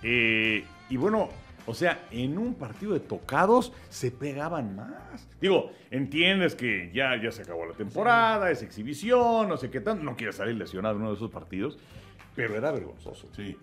[0.02, 1.30] Eh, y bueno,
[1.66, 5.26] o sea, en un partido de tocados se pegaban más.
[5.40, 10.04] Digo, entiendes que ya, ya se acabó la temporada, es exhibición, no sé qué tanto,
[10.04, 11.80] no quiere salir lesionado en uno de esos partidos,
[12.36, 13.30] pero era vergonzoso.
[13.34, 13.56] Sí,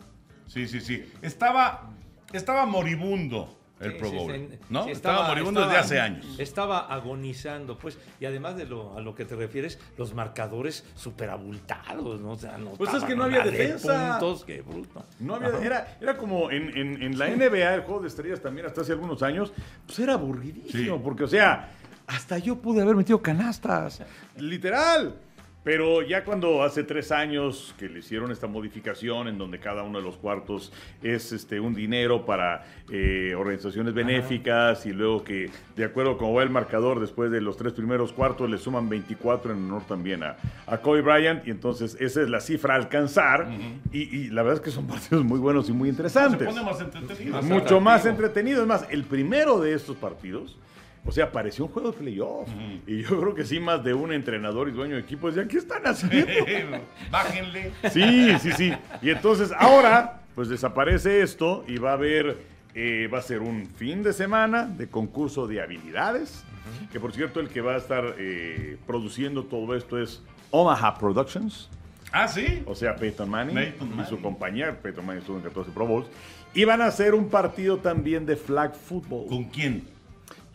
[0.47, 1.12] sí, sí, sí.
[1.21, 1.90] Estaba,
[2.33, 4.85] estaba moribundo el Pro Bowl, sí, ¿no?
[4.85, 6.27] sí, estaba, moribundo estaba- desde hace años.
[6.38, 7.99] Estaba agonizando, pues.
[8.21, 12.33] Y además de lo, a lo que te refieres, los marcadores súper abultados, ¿no?
[12.33, 14.19] O sea, Pues es que no había de defensa.
[14.21, 15.05] puntos, qué bruto.
[15.19, 18.66] No había, era, era como en, en- en la NBA, el juego de estrellas también
[18.66, 19.53] hasta hace algunos años,
[19.87, 21.71] pues era aburridísimo, porque o sea,
[22.07, 24.03] hasta yo pude haber metido canastas,
[24.37, 25.14] literal.
[25.62, 29.99] Pero ya cuando hace tres años que le hicieron esta modificación en donde cada uno
[29.99, 35.85] de los cuartos es este, un dinero para eh, organizaciones benéficas y luego que de
[35.85, 39.59] acuerdo con va el marcador después de los tres primeros cuartos le suman 24 en
[39.66, 43.49] honor también a, a Kobe Bryant y entonces esa es la cifra a alcanzar
[43.92, 46.49] y, y la verdad es que son partidos muy buenos y muy Se interesantes.
[46.49, 47.33] pone más entretenido.
[47.37, 47.81] Más Mucho atractivo.
[47.83, 48.62] más entretenido.
[48.62, 50.57] Es más, el primero de estos partidos,
[51.04, 52.48] o sea, pareció un juego de playoff.
[52.86, 55.58] Y yo creo que sí, más de un entrenador y dueño de equipo decía, ¿qué
[55.58, 56.78] están haciendo?
[57.10, 57.72] Bájenle.
[57.90, 58.72] Sí, sí, sí.
[59.02, 62.38] Y entonces ahora, pues desaparece esto y va a haber,
[62.74, 66.44] eh, va a ser un fin de semana de concurso de habilidades.
[66.92, 71.70] Que por cierto, el que va a estar eh, produciendo todo esto es Omaha Productions.
[72.12, 72.62] Ah, sí.
[72.66, 74.76] O sea, Peyton Manning, Peyton y su compañía.
[74.80, 76.06] Peyton Manning estuvo en 14 Pro Bowls.
[76.54, 79.84] Y van a hacer un partido también de flag football ¿Con quién?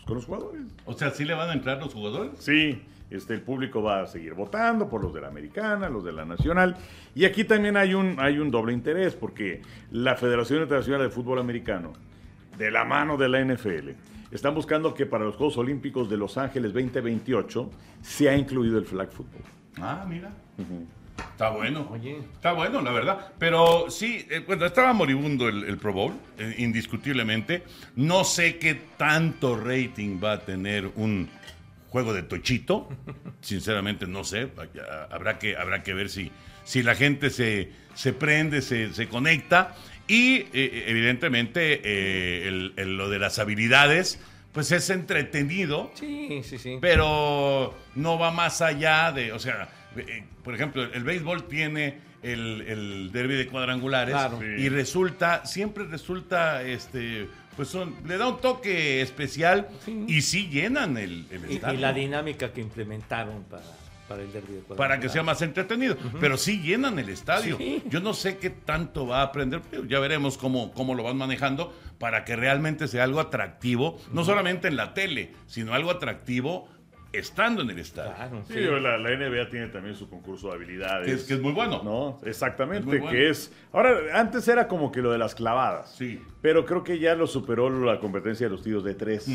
[0.05, 0.61] Con los jugadores.
[0.85, 2.31] O sea, ¿sí le van a entrar los jugadores?
[2.39, 6.11] Sí, este, el público va a seguir votando por los de la americana, los de
[6.11, 6.77] la nacional.
[7.13, 11.39] Y aquí también hay un, hay un doble interés, porque la Federación Internacional de Fútbol
[11.39, 11.93] Americano,
[12.57, 13.89] de la mano de la NFL,
[14.31, 17.69] están buscando que para los Juegos Olímpicos de Los Ángeles 2028
[18.01, 19.41] sea incluido el flag football.
[19.79, 20.31] Ah, mira.
[21.17, 21.87] Está bueno.
[21.91, 22.17] Oye.
[22.33, 23.33] Está bueno, la verdad.
[23.39, 27.63] Pero sí, eh, bueno, estaba moribundo el, el Pro Bowl, eh, indiscutiblemente.
[27.95, 31.29] No sé qué tanto rating va a tener un
[31.89, 32.89] juego de tochito.
[33.41, 34.49] Sinceramente, no sé.
[35.11, 36.31] Habrá que, habrá que ver si,
[36.63, 39.75] si la gente se, se prende, se, se conecta.
[40.07, 44.19] Y eh, evidentemente eh, el- el- lo de las habilidades,
[44.51, 46.77] pues es entretenido Sí, sí, sí.
[46.79, 52.61] pero no va más allá de, o sea, eh, por ejemplo, el béisbol tiene el,
[52.61, 54.39] el derby de cuadrangulares Claro.
[54.43, 60.05] y resulta, siempre resulta, este, pues son, le da un toque especial Sí.
[60.07, 61.79] y sí llenan el, el Y, y estadio.
[61.79, 63.63] la dinámica que implementaron para,
[64.07, 65.97] para el derbi de para que sea más entretenido.
[66.19, 67.57] Pero sí llenan el estadio.
[67.57, 67.83] Sí.
[67.89, 71.17] Yo no sé qué tanto va a aprender, pero ya veremos cómo, cómo lo van
[71.17, 76.67] manejando para que realmente sea algo atractivo, no solamente en la tele, sino algo atractivo
[77.15, 78.13] estando en el estadio.
[78.15, 78.59] Claro, Sí, sí.
[78.61, 81.07] la, la NBA tiene también su concurso de habilidades.
[81.07, 81.81] Que es, que es muy bueno.
[81.83, 83.11] No, exactamente, Es muy bueno.
[83.11, 83.51] que es...
[83.73, 85.95] Ahora, antes era como que lo de las clavadas.
[85.95, 86.21] Sí.
[86.41, 89.27] Pero creo que ya lo superó la competencia de los tiros de tres.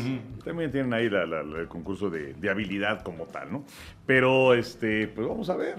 [0.43, 3.65] También tienen ahí la- la- la- el concurso de, de habilidad como tal, ¿no?
[4.05, 5.75] Pero, este, pues vamos a ver.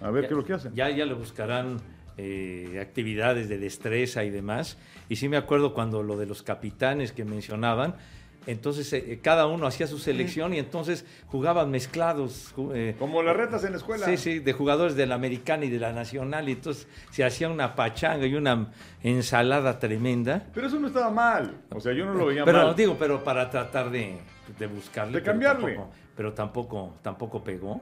[0.00, 0.74] A ver qué es lo que hacen.
[0.74, 1.78] Ya, ya le buscarán
[2.16, 4.78] eh, actividades de destreza y demás.
[5.08, 7.94] Y sí me acuerdo cuando lo de los capitanes que mencionaban,
[8.46, 12.54] entonces eh, cada uno hacía su selección y entonces jugaban mezclados.
[12.74, 14.06] eh, Como las retas en la escuela.
[14.06, 16.48] Sí, sí, de jugadores de la americana y de la nacional.
[16.48, 18.72] Y entonces se hacía una pachanga y una
[19.02, 20.46] ensalada tremenda.
[20.54, 21.60] Pero eso no estaba mal.
[21.70, 22.76] O sea, yo no lo veía Pero mal.
[22.76, 24.18] digo, pero para tratar de,
[24.58, 25.12] de buscarle.
[25.14, 25.74] De pero cambiarle.
[25.74, 27.80] tampoco- Pero tampoco, tampoco pegó.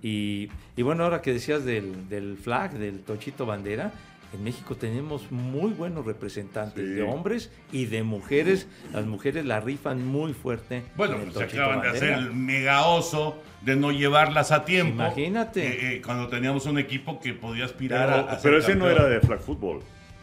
[0.00, 3.90] Y, y bueno, ahora que decías del, del flag, del Tochito Bandera,
[4.32, 6.94] en México tenemos muy buenos representantes Sí.
[6.94, 8.68] de hombres y de mujeres.
[8.92, 10.82] Las mujeres la rifan muy fuerte.
[10.96, 14.94] Bueno, pues se acaban de hacer el mega oso de no llevarlas a tiempo.
[14.94, 15.66] Imagínate.
[15.66, 18.74] Eh, eh, cuando teníamos un equipo que podía aspirar Pero, a, a ser pero ese
[18.74, 19.80] no era de flag football.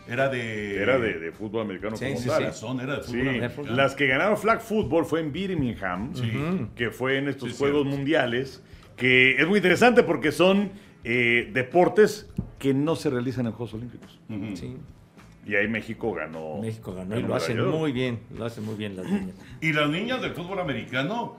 [0.08, 0.82] Era de.
[0.84, 2.38] Era de, de fútbol americano Sí, como sí, tal.
[2.38, 2.44] sí.
[2.46, 3.76] Razón, era de Sí, fútbol americano.
[3.76, 6.14] las que ganaron flag football fue en Birmingham,
[6.76, 7.88] que fue en estos Sí, Juegos.
[7.88, 8.62] Mundiales,
[8.96, 10.70] que es muy interesante porque son
[11.08, 14.20] eh, deportes que no se realizan en Juegos Olímpicos.
[14.56, 14.76] Sí,
[15.46, 16.58] Y ahí México ganó.
[16.60, 18.20] México ganó y lo hacen muy bien.
[18.36, 19.36] Lo hacen muy bien las niñas.
[19.62, 21.38] Y las niñas del fútbol americano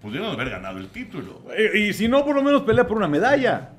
[0.00, 1.42] pudieron haber ganado el título.
[1.54, 3.72] Eh, y si no, por lo menos pelea por una medalla.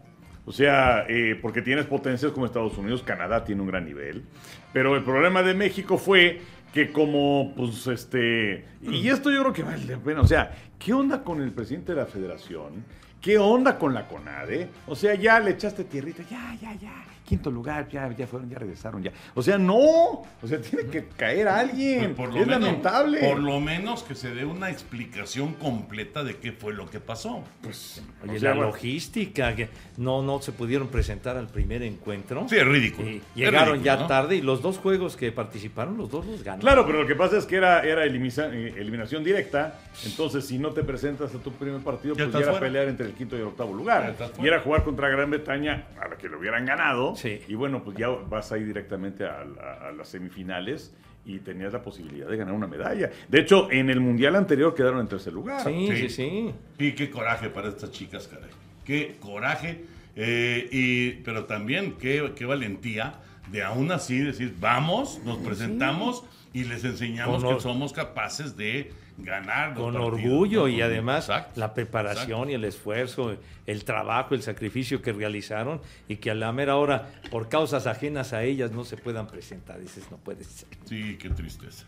[0.45, 4.25] O sea, eh, porque tienes potencias como Estados Unidos, Canadá tiene un gran nivel.
[4.73, 6.39] Pero el problema de México fue
[6.71, 8.65] que como, pues, este...
[8.83, 10.21] Y esto yo creo que vale la pena.
[10.21, 10.51] O sea,
[10.86, 12.86] ¿qué onda con el presidente de la federación?
[13.19, 14.69] ¿Qué onda con la CONADE?
[14.86, 17.06] O sea, ya le echaste tierrita, ya, ya, ya.
[17.26, 19.12] Quinto lugar, ya, ya fueron, ya regresaron, ya.
[19.34, 19.76] O sea, no.
[19.76, 22.13] O sea, tiene que caer alguien.
[22.13, 23.19] Pues por lo es menos- lamentable.
[23.28, 27.43] Por lo menos que se dé una explicación completa de qué fue lo que pasó.
[27.63, 31.82] Pues, Oye, o sea, la bueno, logística, que no, no se pudieron presentar al primer
[31.82, 32.45] encuentro.
[32.48, 33.10] Sí, es ridículo.
[33.10, 34.06] Y Es llegaron ridículo, ya ¿no?
[34.06, 36.62] tarde y los dos juegos que participaron, los dos los ganaron.
[36.62, 39.80] Claro, pero lo que pasa es que era, era eh, eliminación directa.
[40.06, 42.59] Entonces, si no te presentas a tu primer partido, pues ya era fuera.
[42.59, 44.15] pelear entre el quinto y el octavo lugar.
[44.39, 47.15] Y era jugar contra Gran Bretaña, a la que lo hubieran ganado.
[47.15, 47.41] Sí.
[47.47, 50.93] Y bueno, pues ya vas ahí directamente a, la- a las semifinales
[51.25, 53.09] y tenías la posibilidad de ganar una medalla.
[53.27, 55.63] De hecho, en el mundial anterior quedaron en tercer lugar.
[55.63, 55.97] Sí, Sí.
[55.97, 56.53] sí, sí.
[56.77, 58.51] Y qué coraje para estas chicas, caray.
[58.83, 59.85] Qué coraje.
[60.17, 63.15] eh, y, pero también qué, qué valentía
[63.51, 69.73] de aún así decir, vamos, nos presentamos y les enseñamos que somos capaces de ganar.
[69.73, 70.67] Con partidos, orgullo ¿no?
[70.67, 72.51] y además Exacto, la preparación exacto.
[72.51, 77.10] y el esfuerzo, el trabajo, el sacrificio que realizaron y que a la mera hora,
[77.32, 79.80] por causas ajenas a ellas, no se puedan presentar.
[79.80, 80.67] Dices, no puede ser.
[80.86, 81.86] Sí, qué tristeza.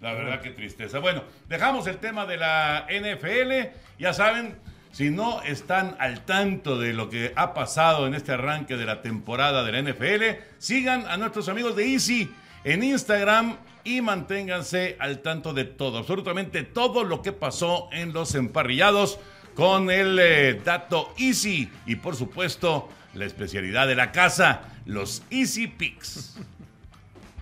[0.00, 0.98] La verdad, qué tristeza.
[0.98, 3.76] Bueno, dejamos el tema de la NFL.
[3.98, 4.56] Ya saben,
[4.92, 9.02] si no están al tanto de lo que ha pasado en este arranque de la
[9.02, 12.32] temporada de la NFL, sigan a nuestros amigos de Easy
[12.64, 18.34] en Instagram y manténganse al tanto de todo, absolutamente todo lo que pasó en los
[18.34, 19.18] emparrillados
[19.54, 25.66] con el eh, dato Easy y por supuesto la especialidad de la casa, los Easy
[25.66, 26.38] Picks.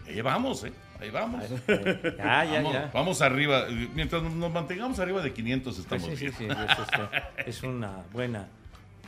[0.07, 0.72] Ahí vamos, ¿eh?
[1.01, 1.44] Ahí vamos.
[1.68, 2.90] Ya, ya, vamos, ya.
[2.92, 3.66] vamos arriba.
[3.94, 6.57] Mientras nos mantengamos arriba de 500 Pues estamos sí, sí, bien.
[6.57, 8.48] sí, es, este, es una buena,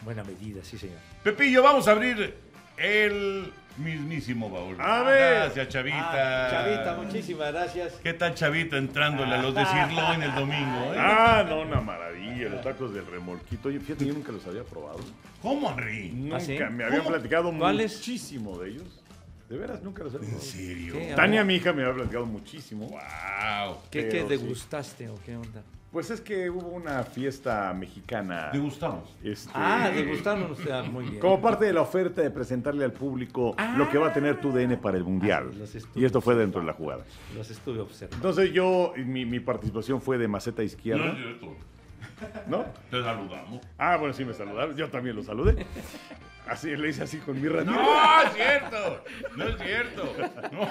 [0.03, 0.99] buena medida, sí, señor.
[1.25, 2.37] Pepillo, vamos a abrir
[2.81, 4.77] el mismísimo baúl.
[4.81, 5.35] A ver.
[5.35, 6.47] Gracias, Chavita.
[6.47, 7.93] Ah, Chavita, muchísimas gracias.
[8.03, 10.93] ¿Qué tal, Chavita, entrándole a los de Sirloin el domingo?
[10.93, 10.97] eh?
[10.99, 12.49] Ah, no, una maravilla.
[12.49, 13.69] Los tacos del remolquito.
[13.69, 14.99] Oye, fíjate, yo nunca los había probado.
[15.43, 16.11] ¿Cómo, Henry?
[16.11, 16.41] Nunca.
[16.41, 16.59] sí?
[16.71, 17.11] Me habían ¿Cómo?
[17.11, 19.03] platicado muchísimo de ellos.
[19.49, 20.51] De veras, nunca los había ¿En probado.
[20.53, 20.93] serio?
[20.95, 21.13] ¿Qué?
[21.17, 22.87] Tania, mi hija, me había platicado muchísimo.
[22.87, 23.79] Wow.
[23.91, 24.29] ¿Qué, qué sí.
[24.29, 25.63] degustaste o qué onda?
[25.93, 28.51] Pues es que hubo una fiesta mexicana.
[28.53, 29.13] ¿Te gustamos?
[29.25, 31.19] este, Ah, degustaron, o sea, muy bien.
[31.21, 34.53] Como parte de la oferta de presentarle al público lo que va a tener tu
[34.53, 35.51] DN para el Mundial.
[35.53, 37.05] Ah, y esto fue dentro de la jugada.
[37.35, 38.17] Los estuve observando.
[38.17, 41.57] Entonces yo, mi, mi participación fue de maceta No izquierda, cierto.
[42.47, 42.65] ¿no?
[42.91, 43.61] Te saludamos.
[43.77, 45.67] Ah, bueno, sí me saludaron, yo también lo saludé.
[46.51, 47.71] Así, le hice así con mi radio.
[47.71, 49.05] No, es cierto.
[49.37, 50.17] No es cierto.
[50.51, 50.69] No.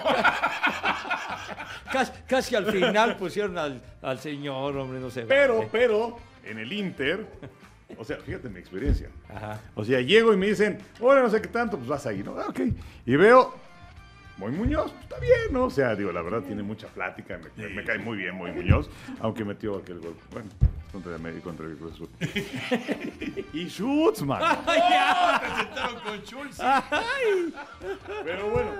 [1.90, 5.22] Casi, casi al final pusieron al, al señor, hombre, no sé.
[5.22, 7.26] Pero, pero, en el Inter,
[7.98, 9.08] o sea, fíjate mi experiencia.
[9.34, 9.62] Ajá.
[9.74, 12.38] O sea, llego y me dicen, hola, no sé qué tanto, pues vas ahí, ¿no?
[12.38, 12.60] Ah, ok.
[13.06, 13.56] Y veo,
[14.40, 15.66] Moy Muñoz, pues, está bien, ¿no?
[15.66, 19.44] O sea, digo, la verdad tiene mucha plática, me, cae muy bien Moy Muñoz, aunque
[19.44, 20.16] metió aquel gol.
[20.32, 20.50] Bueno,
[20.94, 22.10] contra el América, contra el Cruz Azul.
[23.54, 24.42] y Schutzman.
[24.66, 26.58] Se sentaron con Schultz.
[28.24, 28.72] Pero bueno.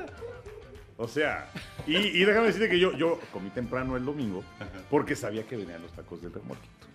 [0.96, 1.50] O sea,
[1.86, 4.44] y, y déjame decirte que yo, yo comí temprano el domingo
[4.90, 6.88] porque sabía que venían los tacos del remolquito.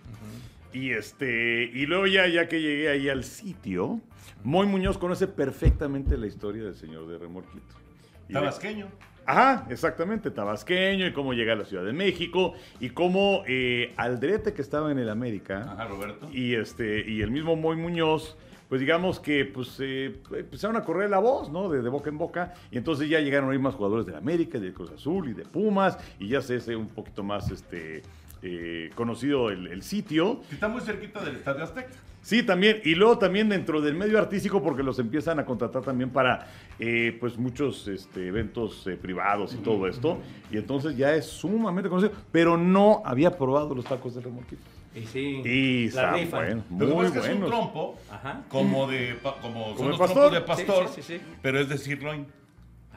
[0.72, 4.00] Y este, y luego ya, ya que llegué ahí al sitio,
[4.42, 7.83] Moy Muñoz conoce perfectamente la historia del señor de remolquito.
[8.32, 8.86] Tabasqueño.
[9.26, 14.52] Ajá, exactamente, tabasqueño y cómo llega a la Ciudad de México y cómo eh, Aldrete
[14.52, 16.28] que estaba en el América Ajá, Roberto.
[16.30, 18.36] y este y el mismo Moy Muñoz,
[18.68, 21.70] pues digamos que pues eh, empezaron a correr la voz, ¿no?
[21.70, 24.74] De, de boca en boca y entonces ya llegaron ahí más jugadores del América, del
[24.74, 28.02] Cruz Azul y de Pumas y ya se hace un poquito más este
[28.44, 30.40] eh, conocido el, el sitio.
[30.52, 31.90] Está muy cerquita del Estadio Azteca.
[32.22, 32.80] Sí, también.
[32.84, 36.46] Y luego también dentro del medio artístico, porque los empiezan a contratar también para
[36.78, 40.18] eh, pues muchos este, eventos eh, privados y todo esto.
[40.50, 42.12] Y entonces ya es sumamente conocido.
[42.32, 44.62] Pero no había probado los tacos de remolquito.
[44.94, 46.40] Y sí, Y la está rifan.
[46.44, 47.50] bueno, Lo que muy pasa es que es un buenos.
[47.58, 48.42] trompo Ajá.
[48.48, 50.30] como de pa- como, son ¿Como los pastor?
[50.30, 51.24] trompos de pastor, Sí, sí, sí, sí.
[51.42, 52.26] pero es de sirloin.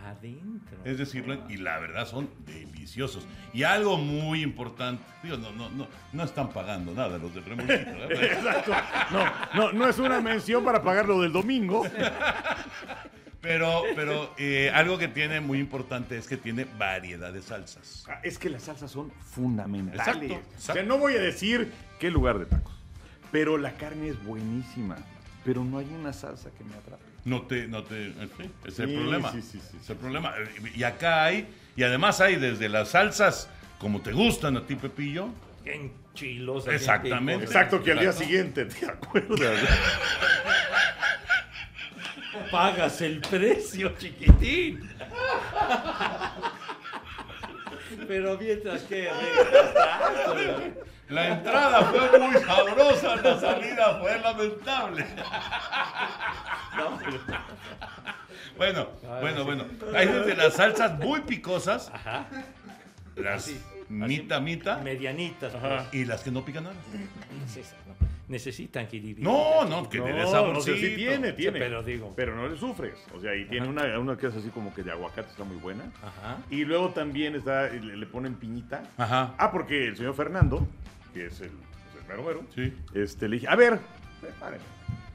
[0.05, 0.77] Adentro.
[0.85, 2.29] Es de sirloin y la verdad son
[2.87, 3.27] deliciosos.
[3.53, 7.91] Y algo muy importante, digo, no, no, no, no están pagando nada los del remolquito.
[7.91, 8.11] ¿verdad?
[8.23, 8.71] Exacto.
[9.11, 11.83] No, no, no es una mención para pagar lo del domingo.
[13.39, 18.03] Pero, pero eh, algo que tiene muy importante es que tiene variedad de salsas.
[18.09, 20.31] Ah, Es que las salsas son fundamentales.
[20.31, 22.73] Exacto, O sea, no voy a decir qué lugar de tacos.
[23.31, 24.97] Pero la carne es buenísima.
[25.45, 27.03] Pero no hay una salsa que me atrape.
[27.23, 28.07] No te, no te,
[28.65, 29.31] es el Sí, problema.
[29.31, 30.33] sí, sí, sí, es el problema.
[30.75, 31.47] Y acá hay,
[31.77, 33.47] y además hay desde las salsas
[33.79, 35.29] como te gustan a ti, Pepillo.
[35.63, 36.71] Bien chilosa.
[36.71, 37.45] bien Exactamente.
[37.45, 39.59] Exacto, que al día siguiente, ¿te acuerdas?
[42.51, 44.89] Pagas el precio, chiquitín.
[48.07, 49.09] Pero mientras que
[51.09, 55.05] La entrada fue muy sabrosa, la salida fue lamentable.
[56.77, 56.99] ¿no?
[58.57, 58.87] Bueno,
[59.21, 59.65] bueno, bueno.
[59.95, 62.25] Hay desde las salsas muy picosas, Ajá.
[63.15, 65.53] las Así, mita, mita, Medianitas.
[65.53, 65.83] pues.
[65.93, 66.75] y las que no pican nada.
[67.45, 67.95] Es esa, ¿no?
[68.27, 69.23] Necesitan equilibrio.
[69.23, 70.59] No, no, que le No, saborcito.
[70.75, 71.59] o sea, sí tiene, tiene.
[71.59, 72.11] pero digo.
[72.15, 72.97] Pero no le sufres.
[73.15, 75.55] O sea, y tiene una, una que es así como que de aguacate, está muy
[75.57, 75.85] buena.
[76.03, 76.37] Ajá.
[76.49, 78.83] Y luego también está, le, le ponen piñita.
[78.97, 79.33] Ajá.
[79.37, 80.67] Ah, porque el señor Fernando,
[81.17, 82.73] que es el, pues, el mero mero, Sí.
[82.93, 83.79] este, le dije, a ver,
[84.21, 84.63] prepárenme.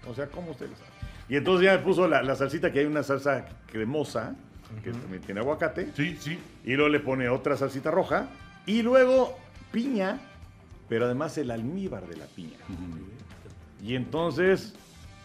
[0.07, 0.93] O sea, ¿cómo ustedes saben?
[1.29, 4.35] Y entonces ya me puso la, la salsita, que hay una salsa cremosa,
[4.83, 5.91] que también tiene aguacate.
[5.97, 6.39] Sí, sí.
[6.65, 8.29] Y luego le pone otra salsita roja.
[8.67, 9.39] Y luego
[9.71, 10.21] piña,
[10.89, 12.57] pero además el almíbar de la piña.
[13.83, 14.75] Y entonces,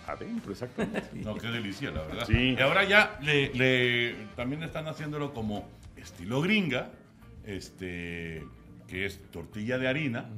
[0.06, 1.10] adentro, exactamente.
[1.24, 2.26] No, qué delicia, la verdad.
[2.28, 2.56] Sí.
[2.58, 5.68] Y ahora ya le, le- también están haciéndolo como
[5.98, 6.90] estilo gringa,
[7.46, 8.44] este,
[8.88, 10.30] que es tortilla de harina,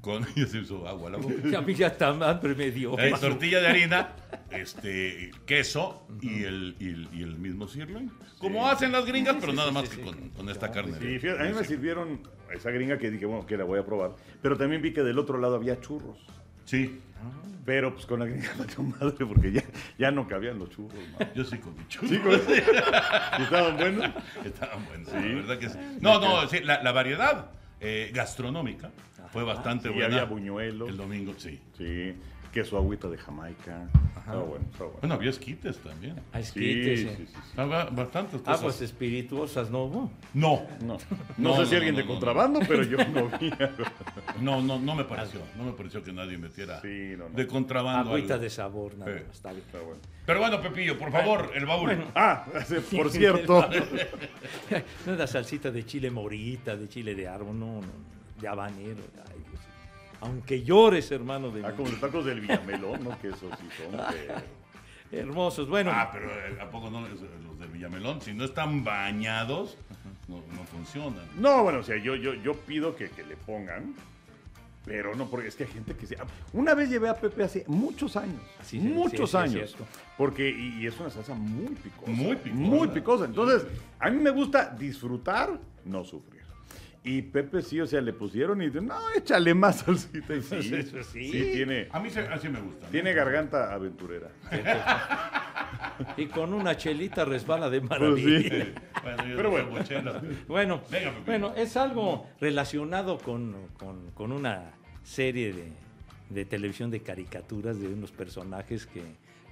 [0.00, 1.34] con, ya se hizo agua la boca.
[1.58, 2.98] A mí ya está hambre me dio.
[2.98, 4.12] Eh, tortilla de harina,
[4.50, 8.10] este, queso y, el, y, el, y el mismo sirloin.
[8.38, 10.98] Como hacen las gringas, pero nada más que con, con esta carne.
[11.00, 12.20] Sí, fíjate, a mí me sirvieron
[12.54, 14.12] esa gringa que dije, bueno, que la voy a probar.
[14.42, 16.18] Pero también vi que del otro lado había churros.
[16.64, 17.00] Sí,
[17.64, 19.62] Pero pues con la gringa valió madre porque ya,
[19.98, 20.98] ya no cabían los churros.
[21.18, 21.34] ¿no?
[21.34, 22.10] yo sí comí churros.
[22.10, 24.10] Sí, con- ¿Y estaban buenos?
[24.44, 25.78] Estaban buenos, la verdad que sí.
[26.00, 27.50] No, no, sí, la, la variedad
[27.80, 28.90] eh, gastronómica
[29.32, 30.06] fue bastante Sí, buena.
[30.06, 30.88] había buñuelos.
[30.88, 31.60] El domingo, sí.
[31.76, 32.14] Sí,
[32.56, 33.86] queso agüita de Jamaica.
[34.16, 34.92] Estaba bueno, bueno.
[35.00, 36.16] Bueno, había esquites también.
[36.32, 37.14] Ah, Sí, esquites, sí, eh.
[37.18, 37.38] sí, sí.
[37.50, 38.62] Estaba bastantes Ah, cosas.
[38.62, 40.10] pues espirituosas no hubo.
[40.32, 40.98] No, No, no,
[41.36, 43.50] No, sé no, si no, alguien no, de no, contrabando, pero yo no vi.
[44.40, 45.40] no, no, no me pareció.
[45.58, 47.36] No me pareció que nadie metiera Sí, no, no.
[47.36, 48.08] de contrabando.
[48.12, 48.44] Agüita algo.
[48.44, 49.24] de sabor, nada Sí.
[49.26, 49.36] más.
[49.36, 49.62] Está bien.
[49.66, 50.00] Está bueno.
[50.24, 52.04] Pero bueno, Pepillo, por favor, el baúl.
[52.14, 52.46] Ah,
[52.96, 53.68] por cierto.
[55.04, 59.02] No es la salsita de chile morita, de chile de árbol, no, no, de habanero.
[60.26, 61.76] Aunque llores, hermano de Ah, mí.
[61.76, 63.18] como los tacos del Villamelón, ¿no?
[63.20, 64.00] Que esos sí son.
[64.10, 64.56] pero-
[65.12, 65.68] Hermosos.
[65.68, 67.00] Bueno, Ah, pero eh, ¿a poco no?
[67.02, 67.20] Los
[67.60, 69.76] de Villamelón, si no están bañados,
[70.28, 71.24] no, no funcionan.
[71.38, 73.94] No, bueno, o sea, yo, yo, yo pido que, que le pongan.
[74.84, 76.16] Pero no, porque es que hay gente que se.
[76.52, 78.40] Una vez llevé a Pepe hace muchos años.
[78.62, 79.76] Sí, sí, muchos sí, sí, es años.
[80.16, 82.10] porque, y, y es una salsa muy picosa.
[82.12, 82.60] Muy picosa.
[82.62, 83.24] Muy picosa.
[83.24, 83.66] Entonces,
[83.98, 86.35] a mí me gusta disfrutar, no sufrir.
[87.08, 90.34] Y Pepe sí, o sea, le pusieron y dice, no, échale más salsita.
[90.34, 91.02] Y sí, sí.
[91.04, 92.86] sí, tiene, A mí se- así me gusta.
[92.86, 92.90] ¿no?
[92.90, 94.28] tiene garganta aventurera.
[96.16, 98.40] y con una chelita resbala de Pues maravilla.
[98.64, 98.72] sí.
[99.06, 100.12] Bueno, yo Pero no bueno.
[100.48, 104.72] Bueno, Venga, bueno, es algo relacionado con, con- con una
[105.04, 105.68] serie de,
[106.30, 109.02] de televisión de caricaturas de unos personajes que,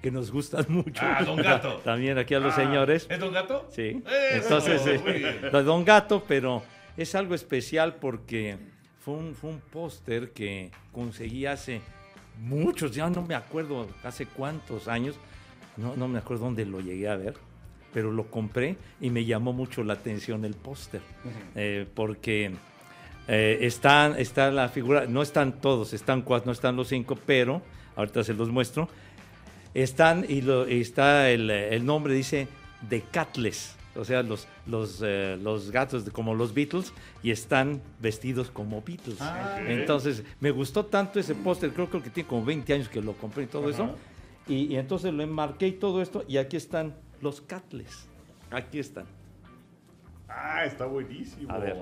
[0.02, 1.00] que nos gustan mucho.
[1.04, 1.76] Ah, Don Gato.
[1.84, 3.06] También aquí a los Ah, señores.
[3.08, 3.68] ¿Es Don Gato?
[3.70, 4.02] Sí.
[4.32, 6.64] Eso, Entonces, eh, Don Gato, pero
[6.96, 8.56] es algo especial porque
[9.00, 11.80] fue un, fue un póster que conseguí hace
[12.40, 15.16] muchos, ya no me acuerdo hace cuántos años,
[15.76, 17.34] no, no me acuerdo dónde lo llegué a ver,
[17.92, 21.00] pero lo compré y me llamó mucho la atención el póster,
[21.54, 22.52] eh, porque
[23.28, 27.62] eh, están, está la figura, no están todos, están cuatro, no están los cinco, pero
[27.96, 28.88] ahorita se los muestro.
[29.72, 32.46] Están y, lo, está el, el nombre, dice
[32.88, 36.92] The Catless, o sea, los, los, eh, los gatos de- como los Beatles
[37.22, 39.18] y están vestidos como Beatles.
[39.20, 39.58] Ah.
[39.66, 43.12] Entonces, me gustó tanto ese póster, creo, creo que tiene como 20 años que lo
[43.14, 43.94] compré y todo eso.
[44.46, 48.06] Y, y entonces lo enmarqué y todo esto, y aquí están los Catless.
[48.50, 49.06] Aquí están.
[50.28, 51.50] Ah, está buenísimo.
[51.52, 51.76] A ver.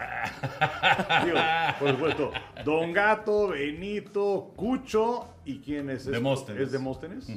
[1.24, 1.38] Digo,
[1.78, 2.32] por supuesto,
[2.64, 6.12] Don Gato, Benito, Cucho y quién es este?
[6.12, 6.62] Demóstenes.
[6.62, 7.28] ¿Es Demóstenes?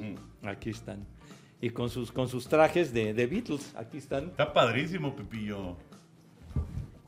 [0.43, 1.05] Aquí están.
[1.63, 4.25] Y con sus, con sus trajes de, de Beatles, aquí están.
[4.25, 5.77] Está padrísimo, Pepillo.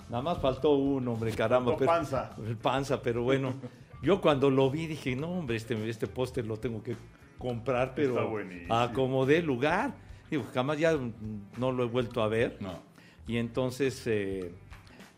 [0.10, 1.72] Nada más faltó uno, hombre, caramba.
[1.72, 2.36] Faltó panza.
[2.48, 3.54] El panza, pero bueno.
[4.02, 6.96] Yo cuando lo vi dije, no, hombre, este, este póster lo tengo que
[7.38, 8.16] comprar, pero
[8.70, 9.94] acomodé lugar.
[10.32, 10.98] Digo, jamás ya
[11.58, 12.56] no lo he vuelto a ver.
[12.62, 12.80] No.
[13.28, 14.54] Y entonces, eh,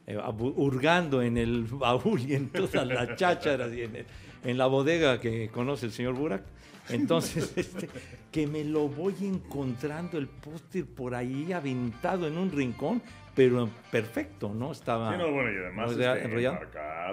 [0.07, 0.17] eh,
[0.55, 4.05] hurgando en el baúl y en todas las chácharas y en, el-
[4.43, 6.43] en la bodega que conoce el señor Burak,
[6.89, 7.89] entonces, este,
[8.31, 13.01] que me lo voy encontrando el póster por ahí aventado en un rincón,
[13.35, 14.71] pero perfecto, ¿no?
[14.71, 16.59] Estaba Sí, no, bueno, y además este, enrollado.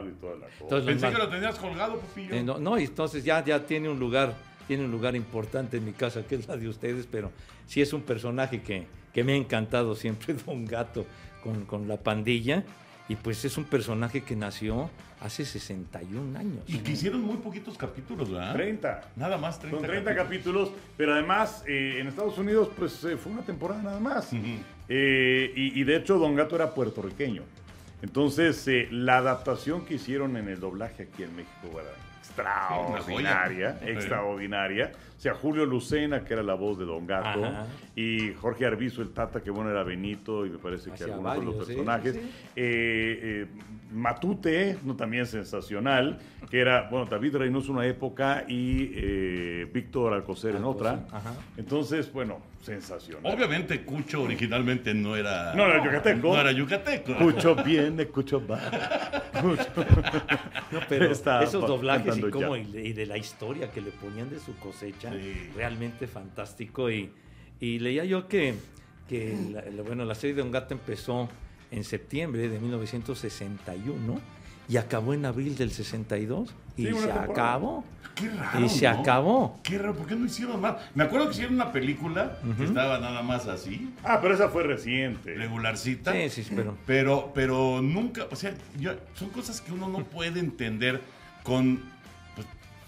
[0.08, 0.56] y toda la cosa.
[0.62, 2.34] Entonces, Pensé que lo tenías colgado, Pepillo.
[2.34, 4.34] eh, no, no, y entonces ya, ya tiene un lugar,
[4.66, 7.30] tiene un lugar importante en mi casa, que es la de ustedes, pero
[7.66, 11.04] sí es un personaje que, que me ha encantado siempre, Don Gato,
[11.42, 12.64] con, con la pandilla.
[13.06, 14.88] Y pues es un personaje que nació
[15.24, 16.62] hace 61 años.
[16.66, 18.52] Y que hicieron muy poquitos capítulos, ¿verdad?
[18.52, 19.12] 30.
[19.16, 19.78] Nada más 30.
[19.78, 24.00] Son 30 capítulos, pero además eh, en Estados Unidos pues eh, fue una temporada nada
[24.00, 24.28] más.
[24.88, 27.42] Eh, y, y de hecho Don Gato era puertorriqueño.
[28.02, 31.90] Entonces eh, la adaptación que hicieron en el doblaje aquí en México era
[32.36, 34.92] extraordinaria, extraordinaria.
[35.16, 37.66] O sea, Julio Lucena, que era la voz de Don Gato, Ajá.
[37.96, 41.44] y Jorge Arbizu, el Tata, que bueno, era Benito, y me parece que algunos de
[41.44, 42.14] los sí, personajes.
[42.14, 42.20] sí.
[42.56, 43.46] Eh, eh,
[43.92, 44.96] Matute, ¿no?
[44.96, 46.18] también sensacional,
[46.50, 51.04] que era, bueno, David Reynoso una época y eh, Víctor Alcocer en otra.
[51.10, 51.34] ajá.
[51.56, 53.32] Entonces, bueno, sensacional.
[53.32, 55.54] Obviamente, Cucho originalmente no era.
[55.54, 56.34] No era yucateco.
[56.34, 57.14] No era yucateco.
[57.16, 58.58] Cucho viene, Cucho va.
[60.72, 63.90] No, pero Está esos doblajes y, cómo, y, de, y de la historia que le
[63.90, 65.50] ponían de su cosecha, Sí.
[65.54, 66.90] realmente fantástico.
[66.90, 67.10] Y,
[67.60, 68.54] y leía yo que,
[69.08, 71.28] que la- bueno, la serie de Un Gato empezó
[71.70, 74.20] en septiembre de 1961
[74.68, 77.22] y acabó en abril del 62 y Sí, se temporada.
[77.24, 77.84] acabó.
[78.14, 78.60] Qué raro.
[78.64, 79.00] Y se ¿no?
[79.00, 79.60] acabó.
[79.64, 80.76] Qué raro, ¿por qué no hicieron más?
[80.94, 84.62] Me acuerdo que hicieron una película que estaba nada más así, Ah, pero esa fue
[84.62, 85.34] reciente.
[85.34, 86.12] regularcita.
[86.12, 90.38] Sí, sí, pero Pero, pero nunca, o sea, yo- son cosas que uno no puede
[90.38, 91.02] entender
[91.42, 91.80] con
[92.36, 92.46] pues,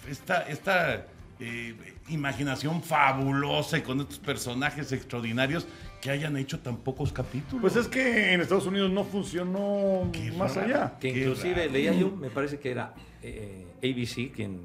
[0.09, 1.07] esta, esta
[1.41, 1.75] eh,
[2.09, 5.67] imaginación fabulosa y con estos personajes extraordinarios
[6.01, 7.61] que hayan hecho tan pocos capítulos.
[7.61, 10.69] Pues es que en Estados Unidos no funcionó Qué más raro.
[10.75, 10.99] allá.
[11.01, 11.71] que Qué inclusive raro.
[11.73, 14.61] leía yo, me parece que era eh, ABC quien,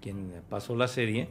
[0.00, 1.28] quien pasó la serie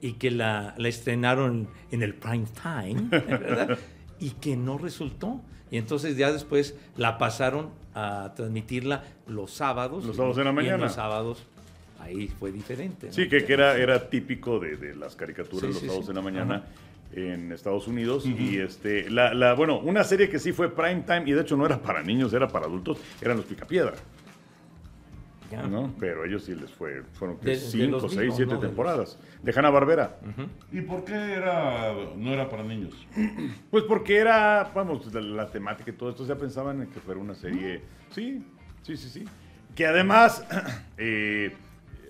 [0.00, 3.78] y que la, la estrenaron en el prime time, ¿verdad?
[4.18, 5.40] Y que no resultó.
[5.70, 10.04] Y entonces ya después la pasaron a transmitirla los sábados.
[10.04, 10.76] Los sábados en la y mañana.
[10.84, 11.46] los sábados
[12.00, 13.06] ahí fue diferente.
[13.08, 13.12] ¿no?
[13.12, 16.10] Sí, que, que era, era típico de, de las caricaturas Sí, los sí, sábados sí.
[16.10, 16.64] en la mañana
[17.12, 18.24] en Estados Unidos.
[18.26, 21.56] Y este, la, la, bueno, una serie que sí fue prime time, y de hecho
[21.56, 23.94] no era para niños, era para adultos, eran los Picapiedra.
[25.50, 25.64] Ya.
[25.64, 25.92] ¿no?
[26.00, 28.58] Pero a ellos sí les fue, fueron De- de cinco, los seis, mismos, siete ¿no?
[28.58, 29.18] De los- temporadas.
[29.42, 30.16] De Hanna Barbera.
[30.72, 32.94] ¿Y por qué era, no era para niños?
[33.70, 37.20] Pues porque era, vamos, la, la temática y todo esto, ya pensaban en que fuera
[37.20, 37.82] una serie.
[38.12, 38.42] Sí,
[38.82, 39.24] sí, sí, sí.
[39.74, 40.42] Que además
[40.96, 41.54] eh,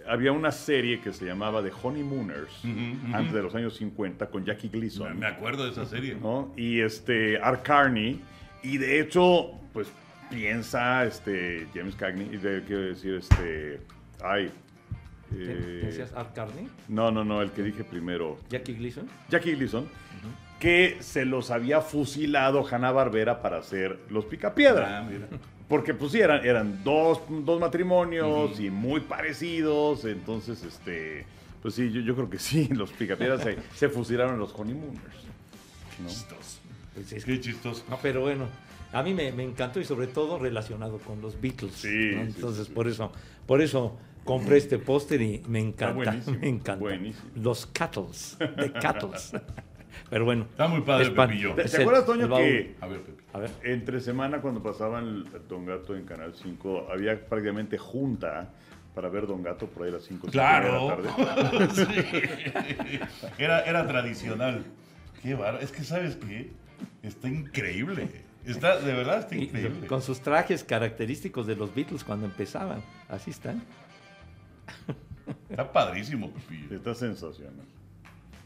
[0.08, 3.14] había una serie que se llamaba The Honeymooners, ujú.
[3.16, 5.18] antes de los años 50, con Jackie Gleason.
[5.18, 6.16] Me acuerdo de esa serie.
[6.20, 6.52] ¿no?
[6.56, 8.20] Y este, Art Carney,
[8.62, 9.88] y de hecho, pues
[10.30, 13.80] piensa este, James Cagney, de, quiero decir, este,
[14.24, 14.50] ay,
[15.30, 16.68] ¿Te- eh, decías Art Carney?
[16.88, 19.06] no, no, no, el que dije primero, Jackie Gleason.
[19.28, 19.86] Jackie Gleason,
[20.58, 24.98] que se los había fusilado Hanna Barbera para hacer los Picapiedra.
[24.98, 25.26] Ah, mira.
[25.72, 31.24] Porque pues sí, eran, eran dos, dos matrimonios y muy parecidos, entonces, este,
[31.62, 35.00] pues sí, yo, yo creo que sí, los Picapiedras se, se fusilaron los Honeymooners.
[36.02, 36.10] ¿no?
[36.10, 36.58] Chistoso.
[36.92, 37.84] Pues es Qué chistoso.
[37.88, 38.48] No, pero bueno,
[38.92, 41.72] a mí me, me encantó y sobre todo relacionado con los Beatles.
[41.72, 42.20] Sí, ¿no?
[42.20, 42.74] Entonces, sí, sí.
[42.74, 43.10] por eso,
[43.46, 46.76] por eso compré este póster y me encanta, me encanta.
[46.76, 47.30] buenísimo.
[47.36, 49.32] Los Cattles, de Cattles.
[50.12, 50.42] Pero bueno.
[50.50, 51.54] Está muy padre, pan- Pepillo.
[51.54, 53.00] ¿Te, el- acuerdas, Toño, el que A ver.
[53.32, 53.50] A ver.
[53.62, 58.50] entre semana cuando pasaban el Don Gato en Canal 5, había prácticamente junta
[58.94, 60.96] para ver Don Gato por ahí a las 5 Claro.
[60.98, 61.68] de la tarde?
[61.74, 63.00] Sí.
[63.38, 64.62] Era, era tradicional.
[65.22, 65.60] Qué bárbaro.
[65.64, 66.52] Es que, ¿sabes qué?
[67.02, 68.06] Está increíble.
[68.44, 69.86] Está, de verdad, está Y- increíble.
[69.86, 72.82] con sus trajes característicos de los Beatles cuando empezaban.
[73.08, 73.62] Así están.
[75.48, 76.76] Está padrísimo, Pepillo.
[76.76, 77.64] Está sensacional.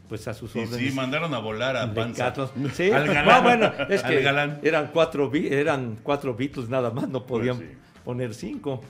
[0.09, 0.89] Pues a sus Y órdenes.
[0.89, 2.33] sí, mandaron a volar a Panza.
[2.73, 3.25] Sí, Al galán.
[3.25, 4.59] no, bueno, es que galán.
[4.63, 7.75] eran cuatro, eran cuatro Beatles nada más, no podían Pues sí.
[8.05, 8.81] poner cinco.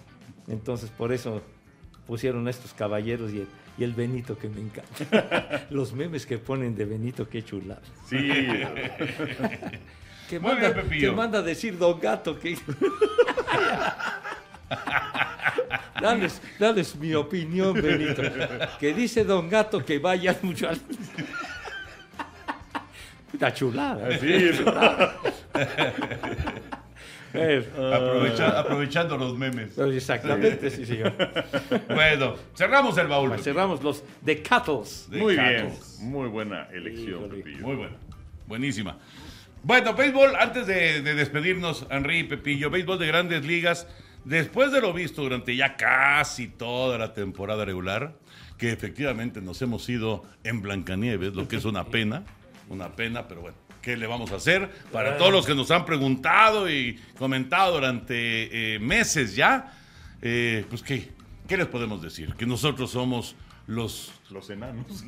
[0.48, 1.42] Entonces, por eso
[2.06, 3.48] pusieron a estos caballeros y el,
[3.80, 5.66] y el Benito que me encanta.
[5.72, 7.82] Los memes que ponen de Benito, qué chulada.
[8.08, 8.18] Sí,
[10.30, 12.58] Que manda, bien, que manda a decir Don Gato que.
[16.02, 18.22] dales, dales mi opinión, Benito.
[18.80, 20.80] Que dice Don Gato que vaya mucho al.
[23.34, 24.18] Está chulada.
[24.18, 24.28] sí.
[27.34, 29.78] Eh, Aprovecha- aprovechando los memes.
[29.78, 31.14] Exactamente, sí, señor.
[31.94, 33.30] Bueno, cerramos el baúl.
[33.30, 35.08] Pues cerramos los The Cattles.
[35.12, 35.74] Muy bien.
[36.00, 37.30] Muy buena elección.
[37.30, 37.68] Pepillo.
[37.68, 37.96] Muy buena.
[38.48, 38.98] Buenísima.
[39.62, 43.88] Bueno, béisbol, antes de, de despedirnos, Henry y Pepillo, béisbol de grandes ligas,
[44.28, 48.18] después de lo visto durante ya casi toda la temporada regular,
[48.58, 52.24] que efectivamente nos hemos ido en Blancanieves, lo que es una pena,
[52.70, 54.70] una pena, pero bueno, ¿qué le vamos a hacer?
[54.92, 59.74] Para todos los que nos han preguntado y comentado durante eh, meses ya,
[60.22, 61.12] eh, pues ¿qué?
[61.48, 62.34] ¿qué les podemos decir?
[62.36, 63.36] Que nosotros somos
[63.68, 64.86] los Los enanos.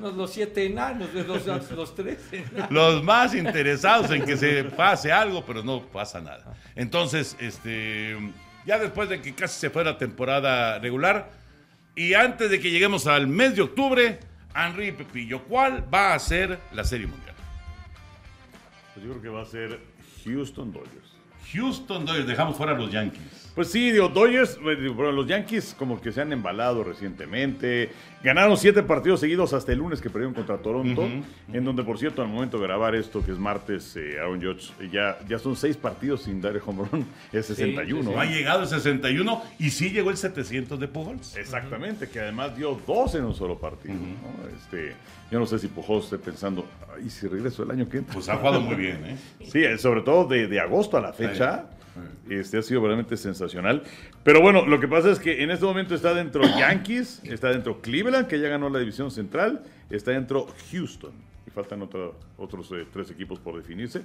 [0.00, 2.70] Los, los siete enanos, los, los tres enanos.
[2.70, 6.54] los más interesados en que se pase algo, pero no pasa nada.
[6.74, 8.14] Entonces, este,
[8.66, 11.30] ya después de que casi se fue la temporada regular
[11.94, 14.20] y antes de que lleguemos al mes de octubre,
[14.54, 17.34] Henry y Pepillo, ¿cuál va a ser la Serie Mundial?
[18.92, 19.80] Pues yo creo que va a ser
[20.24, 21.16] Houston Dodgers.
[21.54, 23.45] Houston Dodgers, dejamos fuera a los Yankees.
[23.56, 27.88] Pues sí, digo, Dodgers, eh, bueno, los Yankees como que se han embalado recientemente.
[28.22, 31.08] Ganaron siete partidos seguidos hasta el lunes que perdieron contra Toronto,
[31.50, 34.72] en donde, por cierto, al momento de grabar esto, que es martes, eh, Aaron Judge,
[34.78, 38.02] eh, ya, ya son seis partidos sin dar el home run, es 61.
[38.02, 41.34] sí, No ha llegado el 61 y sí llegó el 700 de Pujols.
[41.36, 43.94] Exactamente, que además dio dos en un solo partido.
[43.94, 44.48] ¿no?
[44.54, 44.92] este,
[45.30, 46.66] yo no sé si Pujols esté pensando,
[47.02, 48.12] ¿y si regreso el año que entra?
[48.12, 49.16] Pues ha jugado muy bien, ¿eh?
[49.50, 51.70] Sí, eh, sobre todo de, de agosto a la fecha.
[52.28, 53.82] Este ha sido realmente sensacional.
[54.24, 57.80] Pero bueno, lo que pasa es que en este momento está dentro Yankees, está dentro
[57.80, 61.12] Cleveland, que ya ganó la división central, está dentro Houston.
[61.46, 64.02] Y faltan otro- otros eh, tres equipos por definirse.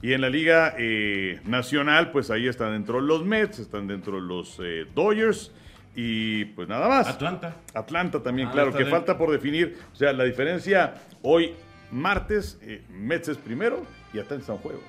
[0.00, 4.58] Y en la liga eh, nacional, pues ahí están dentro los Mets, están dentro los
[4.62, 5.50] eh, Dodgers
[5.96, 7.08] y pues nada más.
[7.08, 7.56] Atlanta.
[7.74, 9.76] Atlanta también, Ah, claro, que falta por definir.
[9.92, 11.52] O sea, la diferencia hoy,
[11.90, 12.58] martes,
[12.90, 14.80] Mets es primero y Atlanta está en juego.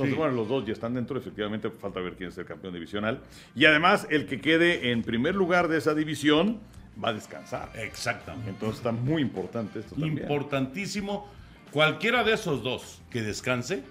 [0.00, 0.18] Entonces, Sí.
[0.18, 3.20] bueno, los dos ya están dentro, efectivamente, falta ver quién es el campeón divisional.
[3.54, 6.58] Y además, el que quede en primer lugar de esa división
[7.02, 7.70] va a descansar.
[7.76, 8.50] Exactamente.
[8.50, 10.18] Entonces está muy importante esto también.
[10.18, 11.28] Importantísimo.
[11.70, 13.82] Cualquiera de esos dos que descanse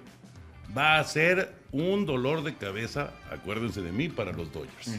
[0.77, 4.97] va a ser un dolor de cabeza, acuérdense de mí, para los Dodgers.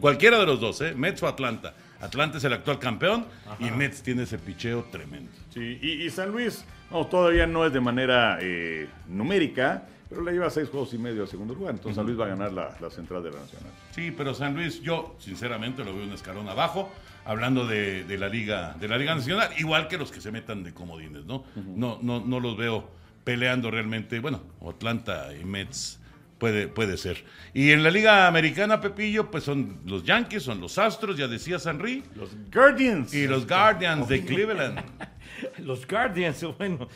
[0.00, 0.94] Cualquiera de los dos, ¿eh?
[0.94, 1.74] Mets o Atlanta.
[2.00, 3.26] Atlanta es el actual campeón
[3.58, 5.30] y Mets tiene ese picheo tremendo.
[5.52, 10.32] Sí, y, y San Luis, no, todavía no es de manera eh, numérica, pero le
[10.32, 11.70] lleva seis juegos y medio al segundo lugar.
[11.74, 13.70] Entonces San Luis va a ganar la, la central de la Nacional.
[13.94, 16.90] Sí, pero San Luis, yo sinceramente lo veo un escalón abajo,
[17.24, 20.62] hablando de, de la Liga, de la Liga Nacional, igual que los que se metan
[20.64, 21.44] de comodines, ¿no?
[21.76, 22.90] No, no, no los veo
[23.24, 24.18] peleando realmente.
[24.20, 26.00] Bueno, Atlanta y Mets
[26.38, 27.24] puede, puede ser.
[27.54, 31.58] Y en la Liga Americana, Pepillo, pues son los Yankees, son los Astros, ya decía
[31.64, 33.14] Henry, Los Guardians.
[33.14, 34.80] y los Guardians de Cleveland.
[35.58, 36.86] Los Guardians, bueno,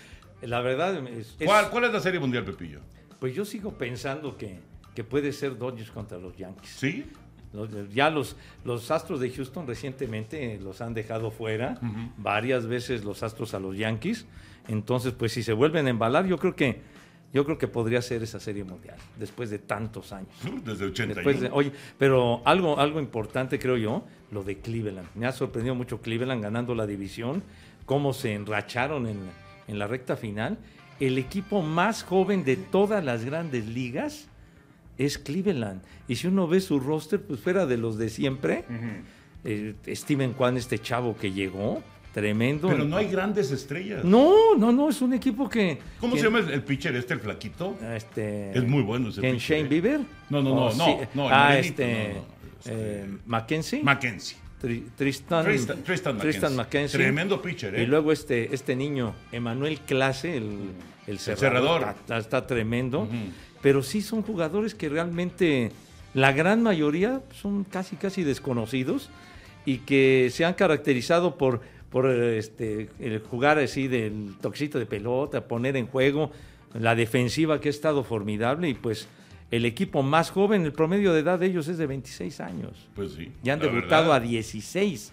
[0.42, 2.80] la verdad es, es- ¿Cuál, ¿Cuál es la Serie Mundial, Pepillo?
[3.24, 4.58] Pues yo sigo pensando que,
[4.94, 6.68] que puede ser Dodgers contra los Yankees.
[6.68, 7.06] ¿Sí?
[7.54, 11.78] Los- Ya los, los Astros de Houston recientemente los han dejado fuera
[12.18, 14.26] varias veces los Astros a los Yankees.
[14.68, 16.82] Entonces, pues si se vuelven a embalar, yo creo que
[17.32, 20.28] yo creo que podría ser esa serie mundial después de tantos años.
[20.62, 21.14] Desde 81.
[21.14, 25.08] Después de- oye, pero algo, algo importante creo yo, lo de Cleveland.
[25.14, 27.42] Me ha sorprendido mucho Cleveland ganando la división,
[27.86, 29.18] cómo se enracharon en,
[29.66, 30.58] en la recta final.
[31.00, 34.28] El equipo más joven de todas las grandes ligas
[34.96, 35.82] es Cleveland.
[36.08, 38.64] Y si uno ve su roster, pues fuera de los de siempre,
[39.44, 41.82] eh, Steven Kwan, este chavo que llegó,
[42.12, 42.68] tremendo.
[42.68, 44.04] Pero no hay grandes estrellas.
[44.04, 45.78] No, no, no, es un equipo que...
[46.00, 47.76] ¿Cómo que- se llama el, el pitcher este, el flaquito?
[47.94, 49.68] Este, Es muy bueno ese ¿Ken pitcher, Shane ¿eh?
[49.68, 50.00] Bieber?
[50.30, 50.96] No, no, no, Oh, no, sí.
[51.14, 52.26] no, el ah, morenito, este, no, no,
[52.60, 52.72] este-
[53.02, 53.82] eh, Mackenzie.
[53.82, 54.36] Mackenzie.
[54.60, 56.50] Tri- Tristan, Tristan, Tristan McKenzie.
[56.56, 56.98] McKenzie.
[56.98, 57.82] Tremendo pitcher, ¿eh?
[57.82, 60.70] Y luego este, este niño, Emanuel Clase, el,
[61.06, 61.94] el cerrador, cerrador.
[62.00, 63.08] Está, está tremendo.
[63.60, 65.70] Pero sí son jugadores que realmente,
[66.14, 69.10] la gran mayoría son casi, casi desconocidos
[69.66, 75.46] y que se han caracterizado por, por este, el jugar así del toxito de pelota,
[75.48, 76.30] poner en juego
[76.74, 79.08] la defensiva que ha estado formidable y pues
[79.50, 82.88] el equipo más joven, el promedio de edad de ellos es de 26 años.
[82.94, 83.30] Pues sí.
[83.42, 84.16] Ya han debutado verdad.
[84.16, 85.12] a 16.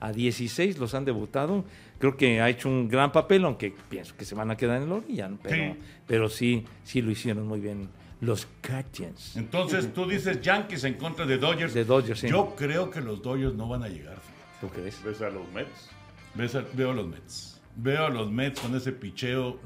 [0.00, 1.64] A 16 los han debutado.
[1.98, 4.88] Creo que ha hecho un gran papel, aunque pienso que se van a quedar en
[4.88, 5.28] la orilla.
[5.28, 5.38] ¿no?
[5.42, 5.78] Pero, Sí.
[6.06, 7.88] pero sí, sí lo hicieron muy bien
[8.20, 9.36] los Cajans.
[9.36, 11.74] Entonces tú dices Yankees en contra de Dodgers.
[11.74, 12.28] De Dodgers, sí.
[12.28, 14.16] Yo creo que los Dodgers no van a llegar.
[14.20, 14.60] fíjate.
[14.60, 15.02] ¿Tú crees?
[15.04, 15.90] ¿Ves a los Mets?
[16.34, 17.60] Ves a- Veo a los Mets.
[17.76, 19.58] Veo a los Mets con ese picheo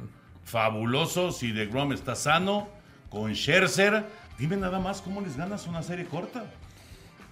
[0.45, 1.33] fabuloso.
[1.33, 2.69] Si DeGrom está sano,
[3.11, 4.05] con Scherzer.
[4.39, 6.45] Dime nada más cómo les ganas una serie corta.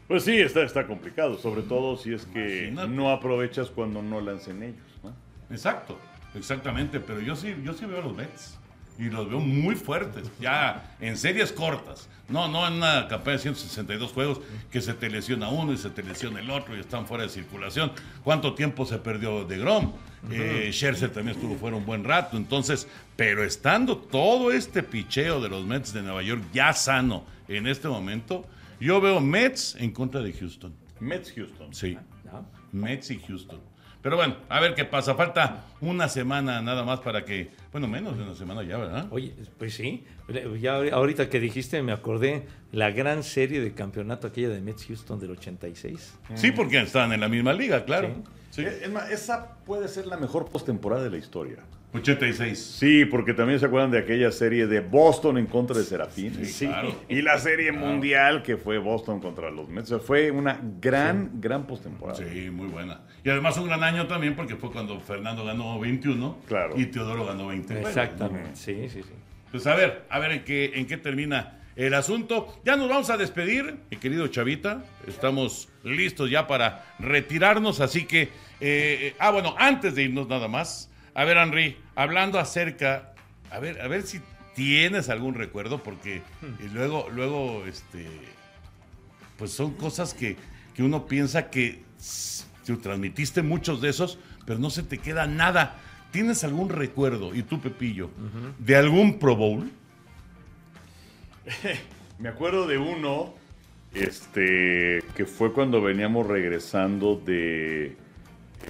[0.09, 2.89] Pues sí, está, está complicado, sobre todo si es que Imagínate.
[2.89, 4.85] no aprovechas cuando no lancen ellos.
[5.03, 5.13] ¿no?
[5.51, 5.99] Exacto,
[6.35, 7.01] exactamente.
[7.01, 8.59] Pero yo sí, yo sí veo a los Mets.
[8.99, 12.09] Y los veo muy fuertes, ya en series cortas.
[12.29, 14.41] No, no en una campaña de 162 juegos
[14.71, 17.29] que se te lesiona uno y se te lesiona el otro y están fuera de
[17.29, 17.93] circulación.
[18.23, 19.93] ¿Cuánto tiempo se perdió de Grom?
[20.31, 22.37] Eh, Scherzer también estuvo fuera un buen rato.
[22.37, 27.67] Entonces, pero estando todo este picheo de los Mets de Nueva York ya sano en
[27.67, 28.47] este momento,
[28.81, 30.75] yo veo Mets en contra de Houston.
[31.01, 31.75] Mets Houston.
[31.75, 31.99] Sí.
[32.25, 32.47] ¿No?
[32.73, 33.61] Mets y Houston.
[34.05, 35.15] Pero bueno, a ver qué pasa.
[35.15, 37.51] Falta una semana nada más para que.
[37.73, 39.07] Bueno, menos de una semana ya, ¿verdad?
[39.11, 40.05] Oye, pues sí.
[40.61, 45.19] Ya ahorita que dijiste, me acordé la gran serie de campeonato aquella de Mets Houston
[45.19, 46.19] del 86.
[46.35, 48.15] Sí, porque estaban en la misma liga, claro.
[48.51, 48.67] Sí.
[48.67, 51.61] Es más, esa puede ser la mejor postemporada de la historia.
[51.95, 52.59] 86.
[52.79, 56.45] Sí, porque también se acuerdan de aquella serie de Boston en contra de Serafín.
[56.45, 56.95] Sí, claro.
[57.09, 59.93] Y la serie mundial que fue Boston contra los Mets.
[59.93, 62.19] O sea, fue una gran, gran postemporada.
[62.19, 63.03] Sí, muy buena.
[63.25, 66.75] Y además un gran año también porque fue cuando Fernando ganó 21 Claro.
[66.77, 67.81] y Teodoro ganó 20.
[67.81, 69.13] Exactamente, sí, sí, sí.
[69.51, 72.61] Pues a ver, a ver en qué, en qué termina el asunto.
[72.65, 74.85] Ya nos vamos a despedir, mi querido Chavita.
[75.07, 78.23] Estamos listos ya para retirarnos, así que...
[78.23, 78.29] eh,
[78.61, 80.91] eh, ah, bueno, antes de irnos nada más.
[81.15, 83.15] A ver, Henry, hablando acerca...
[83.51, 84.21] A ver, a ver si
[84.55, 86.23] tienes algún recuerdo, porque
[86.63, 88.07] y luego, luego, este...
[89.39, 90.37] Pues son cosas que,
[90.75, 91.83] que uno piensa que
[92.67, 95.77] tú transmitiste muchos de esos, pero no se te queda nada.
[96.11, 98.11] ¿Tienes algún recuerdo, y tú, Pepillo,
[98.59, 99.71] de algún Pro Bowl?
[102.19, 103.35] Me acuerdo de uno,
[103.93, 107.97] este, que fue cuando veníamos regresando de eh,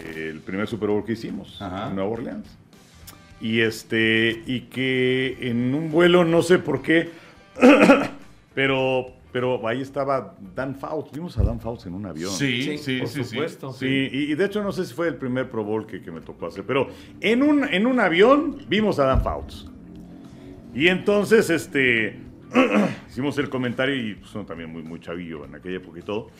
[0.05, 1.89] el primer Super Bowl que hicimos Ajá.
[1.89, 2.59] en Nueva Orleans.
[3.41, 7.11] Y este, y que en un vuelo, no sé por qué,
[8.55, 11.13] pero, pero ahí estaba Dan Fouts.
[11.13, 12.31] Vimos a Dan Fouts en un avión.
[12.33, 13.31] Sí, sí, Sí, por sí, sí.
[13.31, 13.73] supuesto.
[13.73, 16.11] Sí, y, y de hecho no sé si fue el primer Pro Bowl que, que
[16.11, 16.89] me tocó hacer, pero
[17.21, 19.67] en un, en un avión vimos a Dan Fouts.
[20.75, 22.17] Y entonces, este,
[23.11, 26.31] hicimos el comentario, y pues, uno también muy, muy chavillo en aquella época y todo,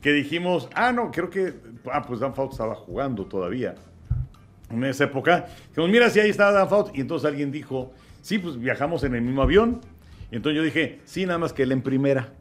[0.00, 1.54] que dijimos, ah, no, creo que,
[1.92, 3.74] ah, pues Dan Fouts estaba jugando todavía
[4.70, 5.46] en esa época.
[5.68, 6.92] Dijimos, mira, si ahí estaba Dan Fouts.
[6.94, 7.92] Y entonces alguien dijo,
[8.22, 9.80] sí, pues viajamos en el mismo avión.
[10.30, 12.32] Y entonces yo dije, sí, nada más que él en primera.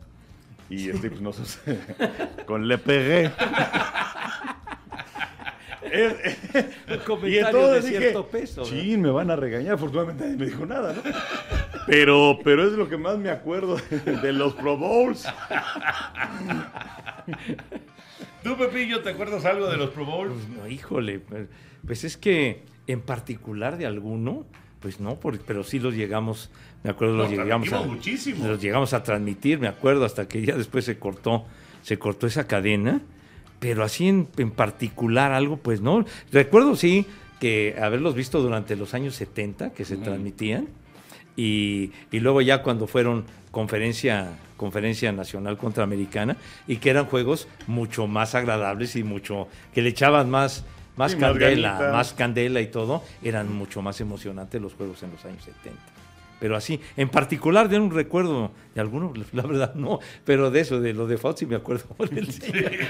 [0.69, 1.59] Y este, pues nosotros,
[2.45, 3.31] con le pegué.
[6.89, 8.61] Un y comentario entonces de dije, cierto peso.
[8.63, 8.77] ¿verdad?
[8.77, 9.75] chin, me van a regañar.
[9.75, 11.01] Afortunadamente nadie me dijo nada, ¿no?
[11.87, 13.77] Pero, pero es lo que más me acuerdo
[14.21, 15.25] de los Pro Bowls.
[18.43, 20.29] ¿Tú, Pepillo, te acuerdas algo de los Pro Bowl?
[20.31, 21.47] Pues, no, híjole, pues,
[21.85, 24.45] pues es que en particular de alguno,
[24.79, 26.49] pues no, por- pero sí los llegamos,
[26.83, 28.47] me acuerdo, los Los llegamos a, muchísimo.
[28.47, 31.45] los llegamos a transmitir, me acuerdo, hasta que ya después se cortó,
[31.81, 33.01] se cortó esa cadena,
[33.59, 36.05] pero así en, en particular algo, pues no.
[36.31, 37.05] Recuerdo sí
[37.39, 40.67] que haberlos visto durante los años 70 que se transmitían
[41.37, 46.35] y, y luego ya cuando fueron conferencia conferencia nacional contraamericana
[46.67, 50.65] y que eran juegos mucho más agradables y mucho que le echaban más
[50.97, 55.23] más Sí, candela, más candela y todo, eran mucho más emocionantes los juegos en los
[55.25, 55.79] años 70.
[56.39, 60.81] Pero así, en particular de un recuerdo de alguno, la verdad no, pero de eso,
[60.81, 62.27] de lo de Fauci me acuerdo por el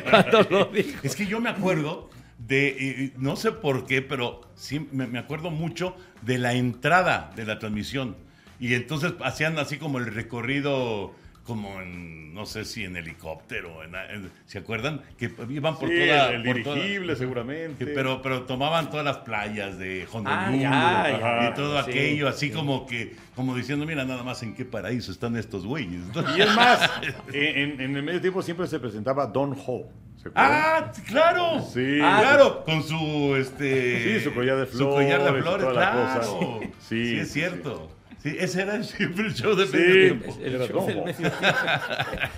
[0.09, 0.99] cuando lo dijo.
[1.03, 5.95] Es que yo me acuerdo de, no sé por qué, pero sí me acuerdo mucho
[6.21, 8.15] de la entrada de la transmisión.
[8.59, 13.95] Y entonces hacían así como el recorrido, como en, no sé si en helicóptero, en-
[13.95, 15.01] en- ¿se acuerdan?
[15.17, 16.31] Que iban por Sí, toda...
[16.33, 17.85] el por toda- dirigible seguramente.
[17.85, 22.47] que- pero, pero tomaban todas las playas de Honolulu Ah, y todo sí, aquello, así
[22.47, 22.51] sí.
[22.53, 26.01] como que, como diciendo, mira nada más en qué paraíso están estos güeyes.
[26.35, 26.89] Y es más,
[27.33, 29.89] en, en el medio tiempo siempre se presentaba Don Ho.
[30.21, 30.51] ¿Se acuerdan?
[30.63, 31.61] Ah, claro.
[31.61, 31.99] Sí.
[32.01, 36.59] Ah, claro, con su este Sí, su collar de Su collar de flores flores, claro.
[36.79, 37.89] Sí, es sí, cierto.
[38.23, 39.77] Sí, ese era siempre el show de Sí.
[39.77, 40.37] medio tiempo.
[40.43, 41.05] El Era show del como.
[41.05, 41.37] medio tiempo.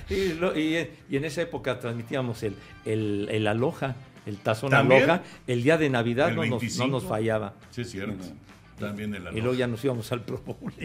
[0.10, 2.56] y, lo- y- y en esa época transmitíamos el,
[2.86, 5.04] el, el Aloha, el tazón ¿También?
[5.04, 5.24] Aloha.
[5.48, 6.88] El día de Navidad El no nos, no 25.
[6.88, 7.54] nos fallaba.
[7.72, 8.26] Sí, es cierto.
[8.80, 10.74] También el Y luego ya nos íbamos al Pro Bowl.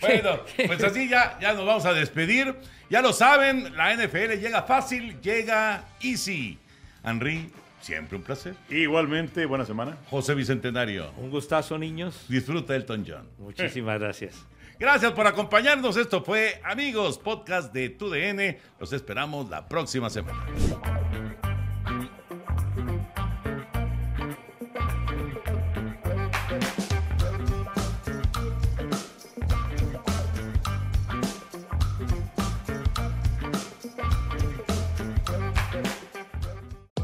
[0.00, 2.54] Bueno, pues así ya, ya nos vamos a despedir.
[2.90, 6.58] Ya lo saben, la NFL llega fácil, llega easy.
[7.04, 7.50] Henry,
[7.82, 8.54] siempre un placer.
[8.70, 9.98] Igualmente, buena semana.
[10.08, 12.24] José Bicentenario, Un gustazo, niños.
[12.28, 13.28] disfruta Elton John.
[13.38, 14.46] Muchísimas gracias.
[14.78, 15.96] Gracias por acompañarnos.
[15.96, 18.56] Esto fue Amigos, podcast de TUDN.
[18.80, 20.44] Los esperamos la próxima semana.